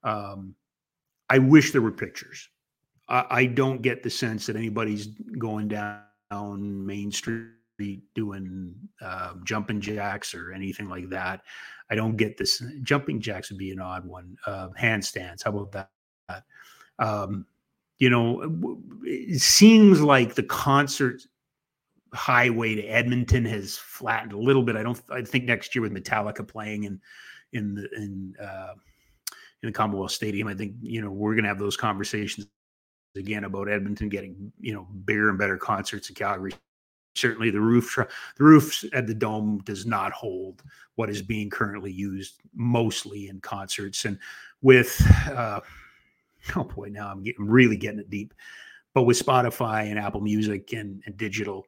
[0.03, 0.55] Um,
[1.31, 2.49] I wish there were pictures.
[3.09, 5.09] I, I, don't get the sense that anybody's
[5.39, 7.49] going down Main Street
[8.15, 11.43] doing uh, jumping jacks or anything like that.
[11.91, 12.63] I don't get this.
[12.83, 14.37] Jumping jacks would be an odd one.
[14.47, 15.45] Uh, handstands.
[15.45, 15.73] How about
[16.29, 16.45] that?
[16.99, 17.47] Um,
[17.99, 21.23] you know, it seems like the concert
[22.15, 24.77] highway to Edmonton has flattened a little bit.
[24.77, 25.01] I don't.
[25.11, 27.01] I think next year with Metallica playing in
[27.53, 28.75] in the in uh,
[29.63, 32.47] in the Commonwealth Stadium, I think you know we're going to have those conversations
[33.17, 36.53] again about Edmonton getting you know bigger and better concerts in Calgary.
[37.17, 40.63] Certainly, the roof the roofs at the dome does not hold
[40.97, 44.19] what is being currently used mostly in concerts and
[44.63, 45.01] with.
[45.31, 45.61] Uh,
[46.57, 48.35] oh boy, now I'm getting really getting it deep.
[48.95, 51.67] But with Spotify and Apple Music and, and digital,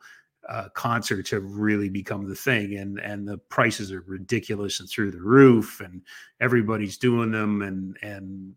[0.49, 5.11] uh, concerts have really become the thing and and the prices are ridiculous and through
[5.11, 6.03] the roof and
[6.41, 8.55] everybody's doing them and and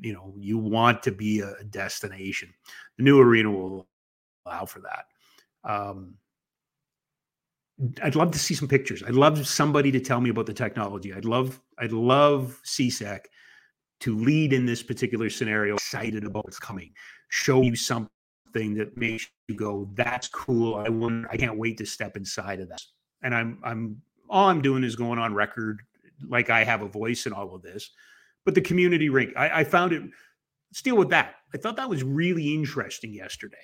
[0.00, 2.52] you know you want to be a destination
[2.96, 3.88] the new arena will
[4.46, 5.06] allow for that
[5.64, 6.14] um,
[8.02, 9.02] I'd love to see some pictures.
[9.02, 11.14] I'd love somebody to tell me about the technology.
[11.14, 13.20] I'd love, I'd love CSEC
[14.00, 15.74] to lead in this particular scenario.
[15.74, 16.92] Excited about what's coming.
[17.28, 18.10] Show you something
[18.52, 20.76] something that makes you go, "That's cool.
[20.76, 21.26] I want.
[21.30, 22.82] I can't wait to step inside of that."
[23.22, 25.80] And I'm I'm all I'm doing is going on record
[26.28, 27.90] like I have a voice in all of this.
[28.44, 30.02] But the community rink, I, I found it.
[30.70, 31.36] Let's deal with that.
[31.52, 33.56] I thought that was really interesting yesterday.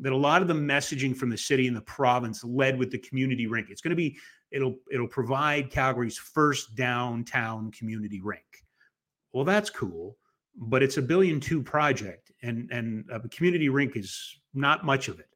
[0.00, 2.98] That a lot of the messaging from the city and the province led with the
[2.98, 3.68] community rink.
[3.70, 4.16] It's going to be
[4.50, 8.42] it'll it'll provide Calgary's first downtown community rink.
[9.32, 10.16] Well, that's cool,
[10.58, 15.20] but it's a billion two project and and a community rink is not much of
[15.20, 15.28] it.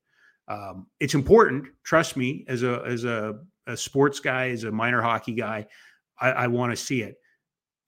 [0.48, 5.00] Um, it's important, trust me, as a as a, a sports guy, as a minor
[5.00, 5.66] hockey guy,
[6.20, 7.16] I, I want to see it.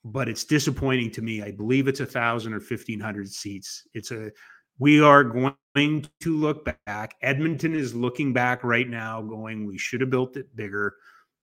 [0.05, 1.43] But it's disappointing to me.
[1.43, 3.87] I believe it's a thousand or fifteen hundred seats.
[3.95, 4.31] It's a
[4.79, 7.15] we are going to look back.
[7.23, 10.97] Edmonton is looking back right now, going, we should have built it bigger.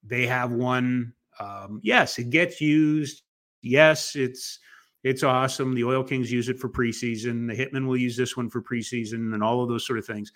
[0.04, 1.14] They have one.
[1.40, 3.24] Um, yes, it gets used.
[3.62, 4.60] Yes, it's
[5.04, 5.74] it's awesome.
[5.74, 7.48] The Oil Kings use it for preseason.
[7.48, 10.32] The Hitmen will use this one for preseason and all of those sort of things.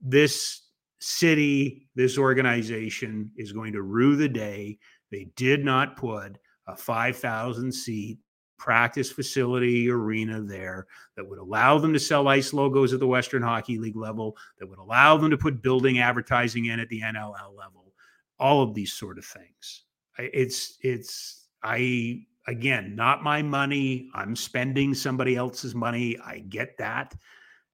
[0.00, 0.62] This
[1.00, 4.78] city, this organization is going to rue the day
[5.10, 8.18] they did not put a 5,000 seat
[8.58, 13.42] practice facility arena there that would allow them to sell ice logos at the Western
[13.42, 17.56] Hockey League level, that would allow them to put building advertising in at the NLL
[17.56, 17.92] level,
[18.38, 19.84] all of these sort of things.
[20.18, 24.08] It's, it's, I again, not my money.
[24.14, 26.18] I'm spending somebody else's money.
[26.24, 27.14] I get that.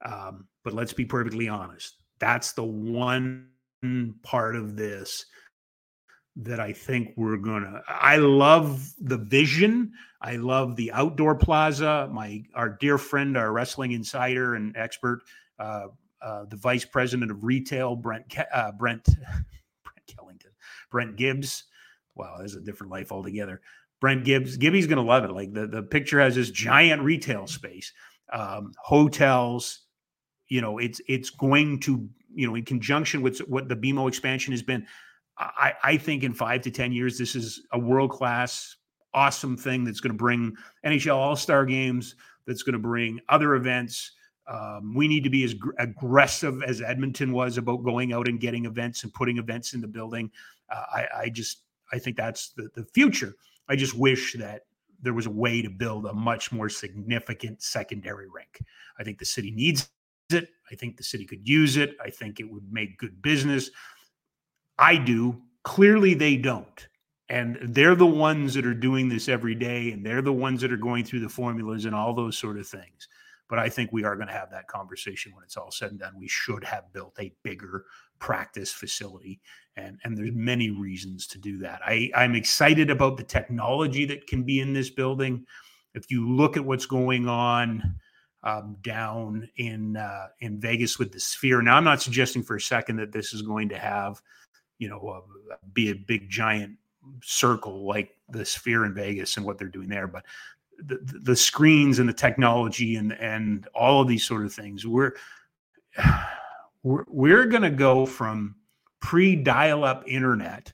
[0.05, 2.03] Um, but let's be perfectly honest.
[2.19, 3.49] That's the one
[4.23, 5.25] part of this
[6.37, 7.83] that I think we're gonna.
[7.87, 9.93] I love the vision.
[10.21, 12.09] I love the outdoor plaza.
[12.13, 15.21] My our dear friend, our wrestling insider and expert,
[15.61, 15.87] uh,
[16.21, 19.05] uh, the vice president of retail, Brent Ke- uh, Brent
[19.85, 20.51] Brent Killington,
[20.91, 21.65] Brent Gibbs.
[22.17, 23.61] Wow, there's a different life altogether.
[24.05, 25.31] Brent Gibbs, Gibby's going to love it.
[25.31, 27.91] Like the, the picture has this giant retail space,
[28.35, 29.87] um, hotels.
[30.49, 34.53] You know, it's it's going to you know in conjunction with what the BMO expansion
[34.53, 34.87] has been.
[35.39, 38.77] I, I think in five to ten years, this is a world class,
[39.15, 42.15] awesome thing that's going to bring NHL All Star games.
[42.47, 44.13] That's going to bring other events.
[44.47, 48.39] Um, we need to be as gr- aggressive as Edmonton was about going out and
[48.39, 50.31] getting events and putting events in the building.
[50.71, 53.35] Uh, I, I just I think that's the, the future.
[53.69, 54.63] I just wish that
[55.03, 58.59] there was a way to build a much more significant secondary rink.
[58.99, 59.91] I think the city needs
[60.31, 60.49] it.
[60.71, 61.97] I think the city could use it.
[62.03, 63.71] I think it would make good business.
[64.79, 65.43] I do.
[65.63, 66.89] Clearly, they don't.
[67.29, 70.73] And they're the ones that are doing this every day, and they're the ones that
[70.73, 73.09] are going through the formulas and all those sort of things.
[73.49, 76.01] But I think we are going to have that conversation when it's all said and
[76.01, 76.15] done.
[76.19, 77.85] We should have built a bigger
[78.19, 79.41] practice facility,
[79.77, 81.81] and and there's many reasons to do that.
[81.85, 85.47] I I'm excited about the technology that can be in this building.
[85.95, 87.97] If you look at what's going on
[88.43, 92.61] um, down in uh, in Vegas with the Sphere, now I'm not suggesting for a
[92.61, 94.23] second that this is going to have,
[94.79, 96.79] you know, uh, be a big giant
[97.23, 100.25] circle like the Sphere in Vegas and what they're doing there, but
[100.79, 105.13] the, the screens and the technology and and all of these sort of things we're
[106.83, 108.57] we're, we're going to go from
[109.01, 110.73] pre dial-up internet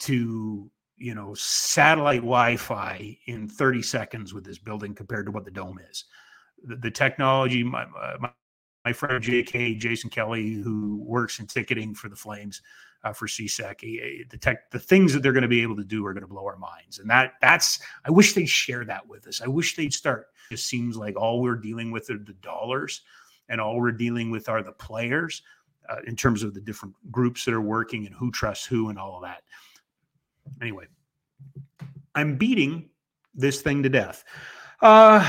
[0.00, 5.50] to you know satellite wi-fi in 30 seconds with this building compared to what the
[5.50, 6.04] dome is.
[6.64, 7.86] The, the technology my,
[8.20, 8.30] my,
[8.84, 12.62] my friend jk jason kelly who works in ticketing for the flames
[13.04, 14.28] uh, for CSEC.
[14.28, 16.28] The tech, the things that they're going to be able to do are going to
[16.28, 17.80] blow our minds, and that that's.
[18.04, 19.40] I wish they'd share that with us.
[19.40, 20.26] I wish they'd start.
[20.50, 23.02] It seems like all we're dealing with are the dollars,
[23.48, 25.42] and all we're dealing with are the players,
[25.88, 28.98] uh, in terms of the different groups that are working and who trusts who and
[28.98, 29.42] all of that.
[30.60, 30.86] Anyway,
[32.14, 32.88] I'm beating
[33.34, 34.24] this thing to death.
[34.80, 35.26] Uh,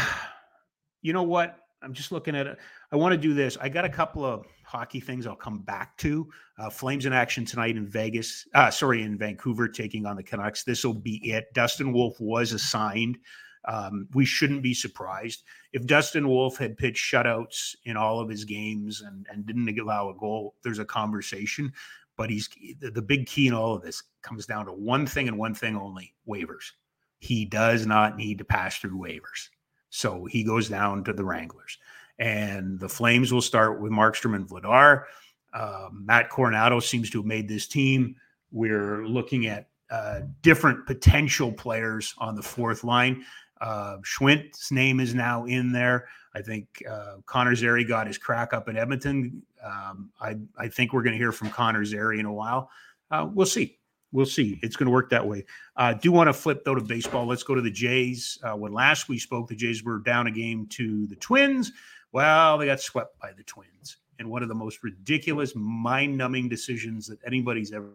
[1.02, 1.58] you know what?
[1.82, 2.58] I'm just looking at it.
[2.92, 3.58] I want to do this.
[3.62, 6.30] I got a couple of hockey things I'll come back to.
[6.58, 8.48] Uh, Flames in action tonight in Vegas.
[8.54, 10.64] Uh, sorry, in Vancouver, taking on the Canucks.
[10.64, 11.52] This will be it.
[11.54, 13.18] Dustin Wolf was assigned.
[13.66, 15.44] Um, we shouldn't be surprised
[15.74, 20.10] if Dustin Wolf had pitched shutouts in all of his games and, and didn't allow
[20.10, 20.56] a goal.
[20.64, 21.74] There's a conversation,
[22.16, 22.48] but he's
[22.80, 25.56] the, the big key in all of this comes down to one thing and one
[25.56, 26.72] thing only: waivers.
[27.18, 29.50] He does not need to pass through waivers,
[29.90, 31.78] so he goes down to the Wranglers
[32.20, 35.06] and the Flames will start with Markstrom and Vladar.
[35.54, 38.16] Uh, Matt Coronato seems to have made this team.
[38.52, 43.26] We're looking at uh, different potential players on the fourth line.
[43.62, 46.08] Uh, Schwindt's name is now in there.
[46.36, 49.42] I think uh, Connor Zary got his crack up in Edmonton.
[49.64, 52.70] Um, I, I think we're going to hear from Connor Zary in a while.
[53.10, 53.78] Uh, we'll see.
[54.12, 54.60] We'll see.
[54.64, 55.46] It's going to work that way.
[55.76, 57.26] I uh, do want to flip though to baseball.
[57.26, 58.40] Let's go to the Jays.
[58.44, 61.72] Uh, when last we spoke, the Jays were down a game to the Twins.
[62.12, 66.50] Well, they got swept by the Twins in one of the most ridiculous, mind numbing
[66.50, 67.94] decisions that anybody's ever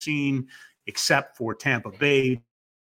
[0.00, 0.48] seen,
[0.86, 2.40] except for Tampa Bay,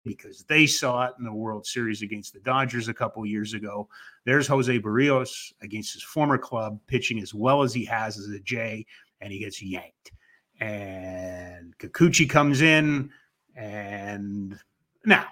[0.05, 3.87] because they saw it in the World Series against the Dodgers a couple years ago.
[4.25, 8.39] There's Jose Berrios against his former club, pitching as well as he has as a
[8.39, 8.85] Jay,
[9.21, 10.11] and he gets yanked.
[10.59, 13.11] And Kikuchi comes in,
[13.55, 14.57] and
[15.05, 15.25] now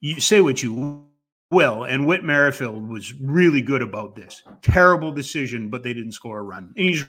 [0.00, 1.07] you say what you
[1.50, 1.84] will.
[1.84, 4.42] And Whit Merrifield was really good about this.
[4.62, 6.72] Terrible decision, but they didn't score a run.
[6.76, 7.04] And he's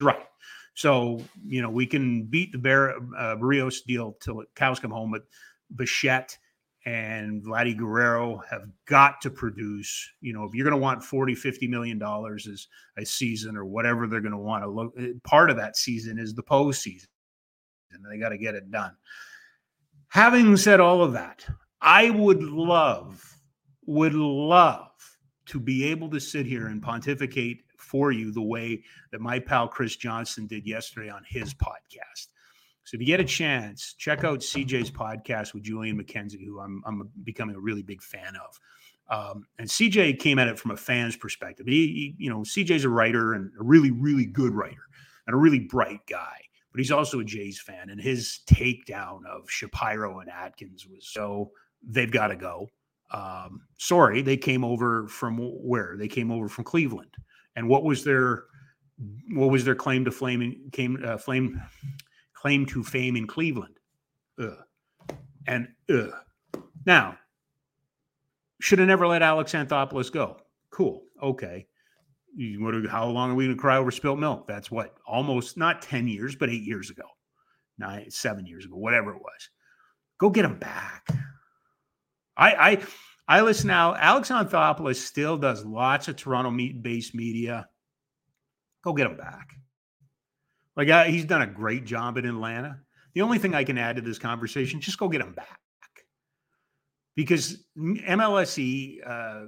[0.00, 0.26] right.
[0.74, 5.12] So, you know, we can beat the Bar- uh, Berrios deal till cows come home,
[5.12, 5.22] but
[5.74, 6.36] Bichette
[6.86, 11.34] and Vladdy Guerrero have got to produce, you know, if you're going to want 40,
[11.34, 12.66] 50 million dollars as
[12.98, 16.18] a season or whatever they're going to want to look, eh, part of that season
[16.18, 17.06] is the postseason.
[17.92, 18.92] And they got to get it done.
[20.08, 21.46] Having said all of that,
[21.80, 23.33] I would love
[23.86, 24.90] would love
[25.46, 28.82] to be able to sit here and pontificate for you the way
[29.12, 32.28] that my pal Chris Johnson did yesterday on his podcast.
[32.84, 36.82] So if you get a chance, check out CJ's podcast with Julian McKenzie, who I'm,
[36.86, 38.60] I'm becoming a really big fan of.
[39.08, 41.66] Um, and CJ came at it from a fan's perspective.
[41.66, 44.82] He, he, you know, CJ's a writer and a really, really good writer
[45.26, 46.40] and a really bright guy,
[46.72, 47.90] but he's also a Jays fan.
[47.90, 51.52] And his takedown of Shapiro and Atkins was so
[51.86, 52.68] they've got to go
[53.12, 55.96] um, sorry, they came over from where?
[55.96, 57.14] They came over from Cleveland.
[57.56, 58.44] And what was their
[59.32, 61.60] what was their claim to flame came uh, flame
[62.32, 63.78] claim to fame in Cleveland?
[64.38, 64.58] Ugh.
[65.46, 66.12] And ugh.
[66.86, 67.18] now
[68.60, 70.38] should have never let Alex Anthopoulos go.
[70.70, 71.02] Cool.
[71.22, 71.66] Okay.
[72.34, 74.48] You, what are, how long are we going to cry over spilt milk?
[74.48, 77.04] That's what almost not 10 years, but eight years ago,
[77.78, 79.50] nine, seven years ago, whatever it was.
[80.18, 81.06] Go get them back.
[82.36, 82.82] I, I,
[83.26, 83.94] I listen now.
[83.94, 86.50] Alex Anthopoulos still does lots of Toronto
[86.80, 87.68] based media.
[88.82, 89.54] Go get him back.
[90.76, 92.80] Like I, he's done a great job in Atlanta.
[93.14, 95.58] The only thing I can add to this conversation, just go get him back.
[97.16, 99.46] Because MLSE, uh,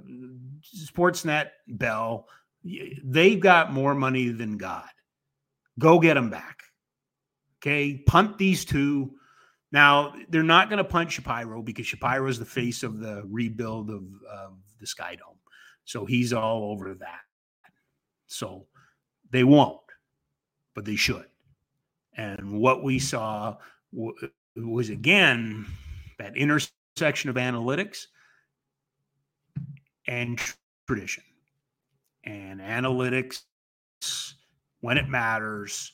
[0.85, 2.27] Sportsnet, Bell,
[3.03, 4.87] they've got more money than God.
[5.77, 6.63] Go get them back.
[7.59, 7.97] Okay.
[8.05, 9.11] Punt these two.
[9.71, 13.89] Now, they're not going to punt Shapiro because Shapiro is the face of the rebuild
[13.89, 15.37] of, of the Sky Dome.
[15.83, 17.19] So he's all over that.
[18.27, 18.65] So
[19.31, 19.79] they won't,
[20.73, 21.25] but they should.
[22.15, 23.57] And what we saw
[23.93, 24.15] w-
[24.55, 25.65] was again
[26.17, 28.05] that intersection of analytics
[30.07, 30.39] and
[30.87, 31.23] tradition.
[32.23, 33.43] And analytics,
[34.81, 35.93] when it matters,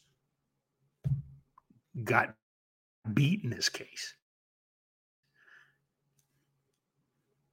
[2.03, 2.35] got
[3.13, 4.15] beat in this case.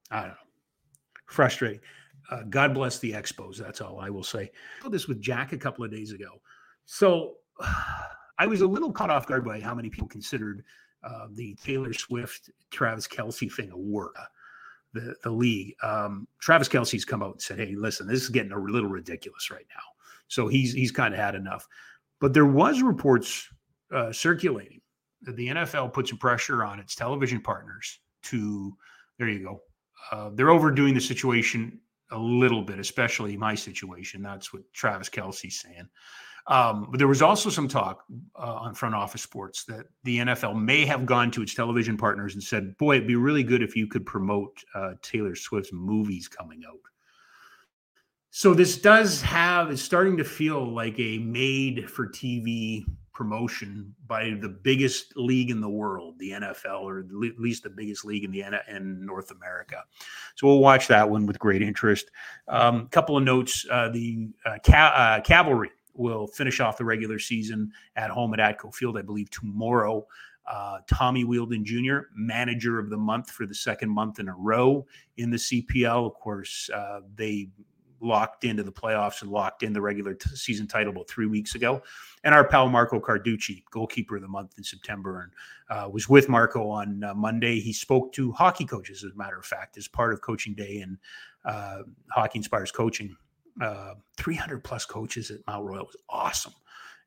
[0.09, 0.35] I don't know.
[1.25, 1.79] Frustrating.
[2.29, 3.57] Uh, God bless the Expos.
[3.57, 4.51] That's all I will say.
[4.85, 6.41] I this with Jack a couple of days ago.
[6.85, 7.35] So
[8.37, 10.63] I was a little caught off guard by how many people considered
[11.03, 14.15] uh, the Taylor Swift Travis Kelce thing a work.
[14.19, 14.25] Uh,
[14.93, 15.75] the the league.
[15.83, 19.49] Um, Travis Kelce's come out and said, "Hey, listen, this is getting a little ridiculous
[19.49, 19.83] right now."
[20.27, 21.67] So he's he's kind of had enough.
[22.19, 23.47] But there was reports
[23.93, 24.80] uh, circulating
[25.21, 28.75] the NFL put some pressure on its television partners to.
[29.19, 29.61] There you go.
[30.11, 31.79] Uh, they're overdoing the situation
[32.11, 34.21] a little bit, especially my situation.
[34.21, 35.87] That's what Travis Kelce's saying.
[36.47, 38.03] Um, but there was also some talk
[38.35, 42.33] uh, on front office sports that the NFL may have gone to its television partners
[42.33, 46.27] and said, "Boy, it'd be really good if you could promote uh, Taylor Swift's movies
[46.27, 46.79] coming out."
[48.31, 52.85] So this does have it's starting to feel like a made for TV
[53.21, 58.03] promotion by the biggest league in the world, the NFL, or at least the biggest
[58.03, 59.83] league in the in North America.
[60.33, 62.09] So we'll watch that one with great interest.
[62.47, 66.83] A um, couple of notes: uh, the uh, ca- uh, Cavalry will finish off the
[66.83, 70.03] regular season at home at Atco Field, I believe, tomorrow.
[70.47, 74.83] Uh, Tommy Wheeldon Jr., manager of the month for the second month in a row
[75.17, 76.07] in the CPL.
[76.07, 77.49] Of course, uh, they
[78.01, 81.55] locked into the playoffs and locked in the regular t- season title about three weeks
[81.55, 81.81] ago.
[82.23, 85.31] And our pal Marco Carducci, goalkeeper of the month in September, and
[85.69, 87.59] uh, was with Marco on uh, Monday.
[87.59, 90.81] He spoke to hockey coaches, as a matter of fact, as part of coaching day
[90.81, 90.97] and
[91.45, 93.15] uh, Hockey Inspires coaching
[93.61, 95.85] uh, 300 plus coaches at Mount Royal.
[95.85, 96.53] Was awesome.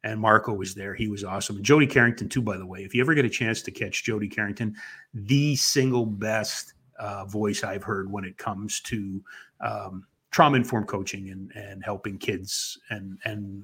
[0.02, 0.94] And Marco was there.
[0.94, 1.56] He was awesome.
[1.56, 2.80] And Jody Carrington, too, by the way.
[2.80, 4.76] If you ever get a chance to catch Jody Carrington,
[5.14, 9.22] the single best uh, voice I've heard when it comes to
[9.60, 13.62] um, trauma informed coaching and, and helping kids and, and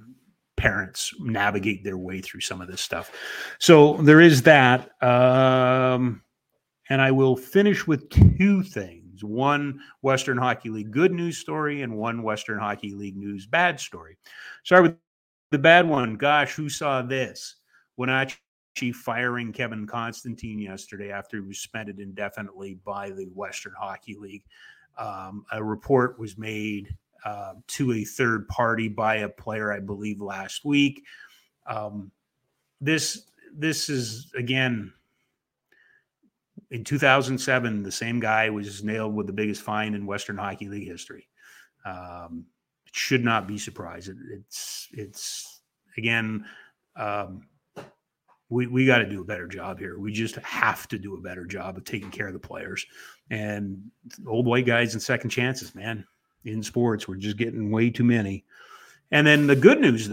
[0.56, 3.10] parents navigate their way through some of this stuff.
[3.58, 4.88] So there is that.
[5.02, 6.22] Um,
[6.88, 11.98] and I will finish with two things one Western Hockey League good news story and
[11.98, 14.16] one Western Hockey League news bad story.
[14.62, 14.96] Start with
[15.50, 16.14] the bad one.
[16.14, 17.56] Gosh, who saw this?
[17.96, 24.44] Wenatchee firing Kevin Constantine yesterday after he was suspended indefinitely by the Western Hockey League.
[24.98, 26.94] Um, a report was made
[27.24, 31.04] uh, to a third party by a player, I believe, last week.
[31.66, 32.10] Um,
[32.80, 34.92] this this is again
[36.70, 40.86] in 2007, the same guy was nailed with the biggest fine in Western Hockey League
[40.86, 41.26] history.
[41.84, 42.46] Um,
[42.86, 44.08] it should not be surprised.
[44.08, 45.62] It, it's it's
[45.96, 46.44] again,
[46.96, 47.42] um,
[48.50, 49.98] we we got to do a better job here.
[49.98, 52.84] We just have to do a better job of taking care of the players
[53.30, 53.80] and
[54.26, 56.04] old white guys and second chances, man.
[56.44, 58.44] In sports, we're just getting way too many.
[59.10, 60.10] And then the good news,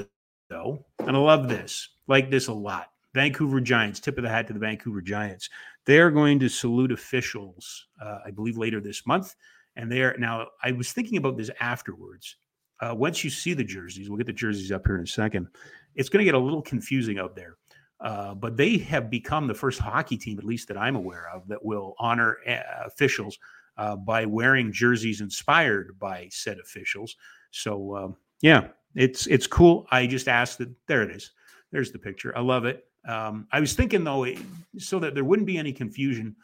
[0.49, 2.91] though, and I love this, like this a lot.
[3.13, 5.49] Vancouver Giants, tip of the hat to the Vancouver Giants.
[5.85, 9.35] They're going to salute officials, uh, I believe, later this month.
[9.77, 12.35] And they're now, I was thinking about this afterwards.
[12.79, 15.47] Uh, once you see the jerseys, we'll get the jerseys up here in a second.
[15.95, 17.55] It's going to get a little confusing out there.
[17.99, 21.47] Uh, but they have become the first hockey team, at least that I'm aware of,
[21.47, 23.37] that will honor uh, officials
[23.77, 27.15] uh, by wearing jerseys inspired by said officials.
[27.51, 29.87] So um, yeah, it's it's cool.
[29.91, 30.69] I just asked that.
[30.87, 31.31] There it is.
[31.71, 32.37] There's the picture.
[32.37, 32.85] I love it.
[33.07, 34.37] Um, I was thinking though, eh,
[34.77, 36.35] so that there wouldn't be any confusion,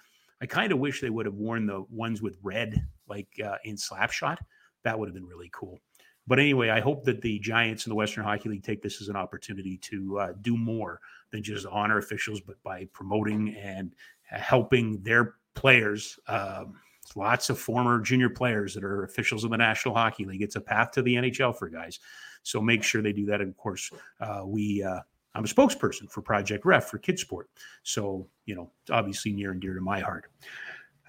[0.42, 3.76] I kind of wish they would have worn the ones with red, like uh, in
[3.76, 4.38] Slapshot.
[4.84, 5.80] That would have been really cool.
[6.26, 9.10] But anyway, I hope that the Giants and the Western Hockey League take this as
[9.10, 11.02] an opportunity to uh, do more
[11.32, 13.94] than just honor officials, but by promoting and
[14.24, 16.76] helping their players um,
[17.16, 20.42] lots of former junior players that are officials of the National Hockey League.
[20.42, 22.00] It's a path to the NHL for guys.
[22.44, 23.42] So make sure they do that.
[23.42, 25.00] And of course, uh, we uh,
[25.36, 27.50] I'm a spokesperson for Project Ref for Kids Sport.
[27.84, 30.26] So, you know, obviously near and dear to my heart.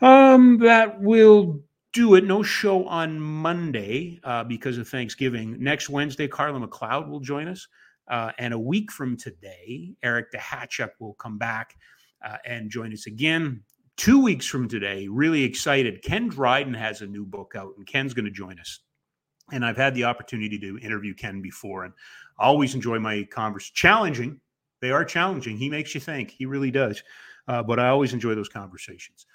[0.00, 1.60] Um, that will
[1.94, 2.24] do it.
[2.24, 5.56] No show on Monday uh, because of Thanksgiving.
[5.60, 7.66] Next Wednesday, Carla McLeod will join us.
[8.08, 11.74] Uh, and a week from today, Eric Duhatschek will come back
[12.22, 13.62] uh, and join us again.
[13.96, 16.02] Two weeks from today, really excited.
[16.02, 18.80] Ken Dryden has a new book out, and Ken's going to join us.
[19.52, 21.94] And I've had the opportunity to interview Ken before, and
[22.40, 23.70] I always enjoy my converse.
[23.70, 24.40] Challenging,
[24.80, 25.56] they are challenging.
[25.56, 26.30] He makes you think.
[26.30, 27.02] He really does.
[27.46, 29.26] Uh, but I always enjoy those conversations.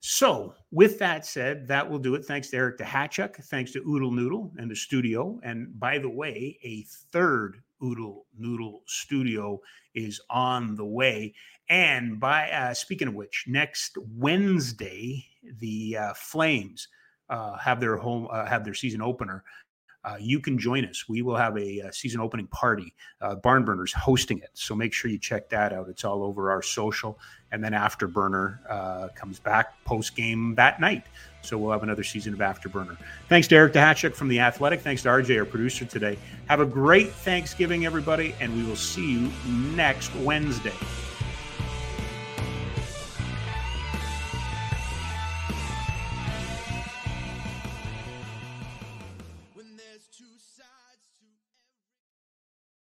[0.00, 2.24] So, with that said, that will do it.
[2.24, 3.44] Thanks to Eric Duhatschek.
[3.44, 5.40] Thanks to Oodle Noodle and the studio.
[5.42, 9.60] And by the way, a third Oodle Noodle studio
[9.94, 11.34] is on the way.
[11.68, 15.26] And by uh, speaking of which, next Wednesday,
[15.58, 16.88] the uh, Flames
[17.28, 19.44] uh, have their home uh, have their season opener
[20.08, 21.08] uh, you can join us.
[21.08, 22.94] We will have a, a season opening party.
[23.20, 25.88] Uh, Barnburners hosting it, so make sure you check that out.
[25.88, 27.18] It's all over our social.
[27.52, 31.04] And then Afterburner uh, comes back post game that night.
[31.42, 32.96] So we'll have another season of Afterburner.
[33.28, 33.74] Thanks to Eric
[34.14, 34.80] from The Athletic.
[34.80, 36.18] Thanks to RJ, our producer today.
[36.48, 40.74] Have a great Thanksgiving, everybody, and we will see you next Wednesday.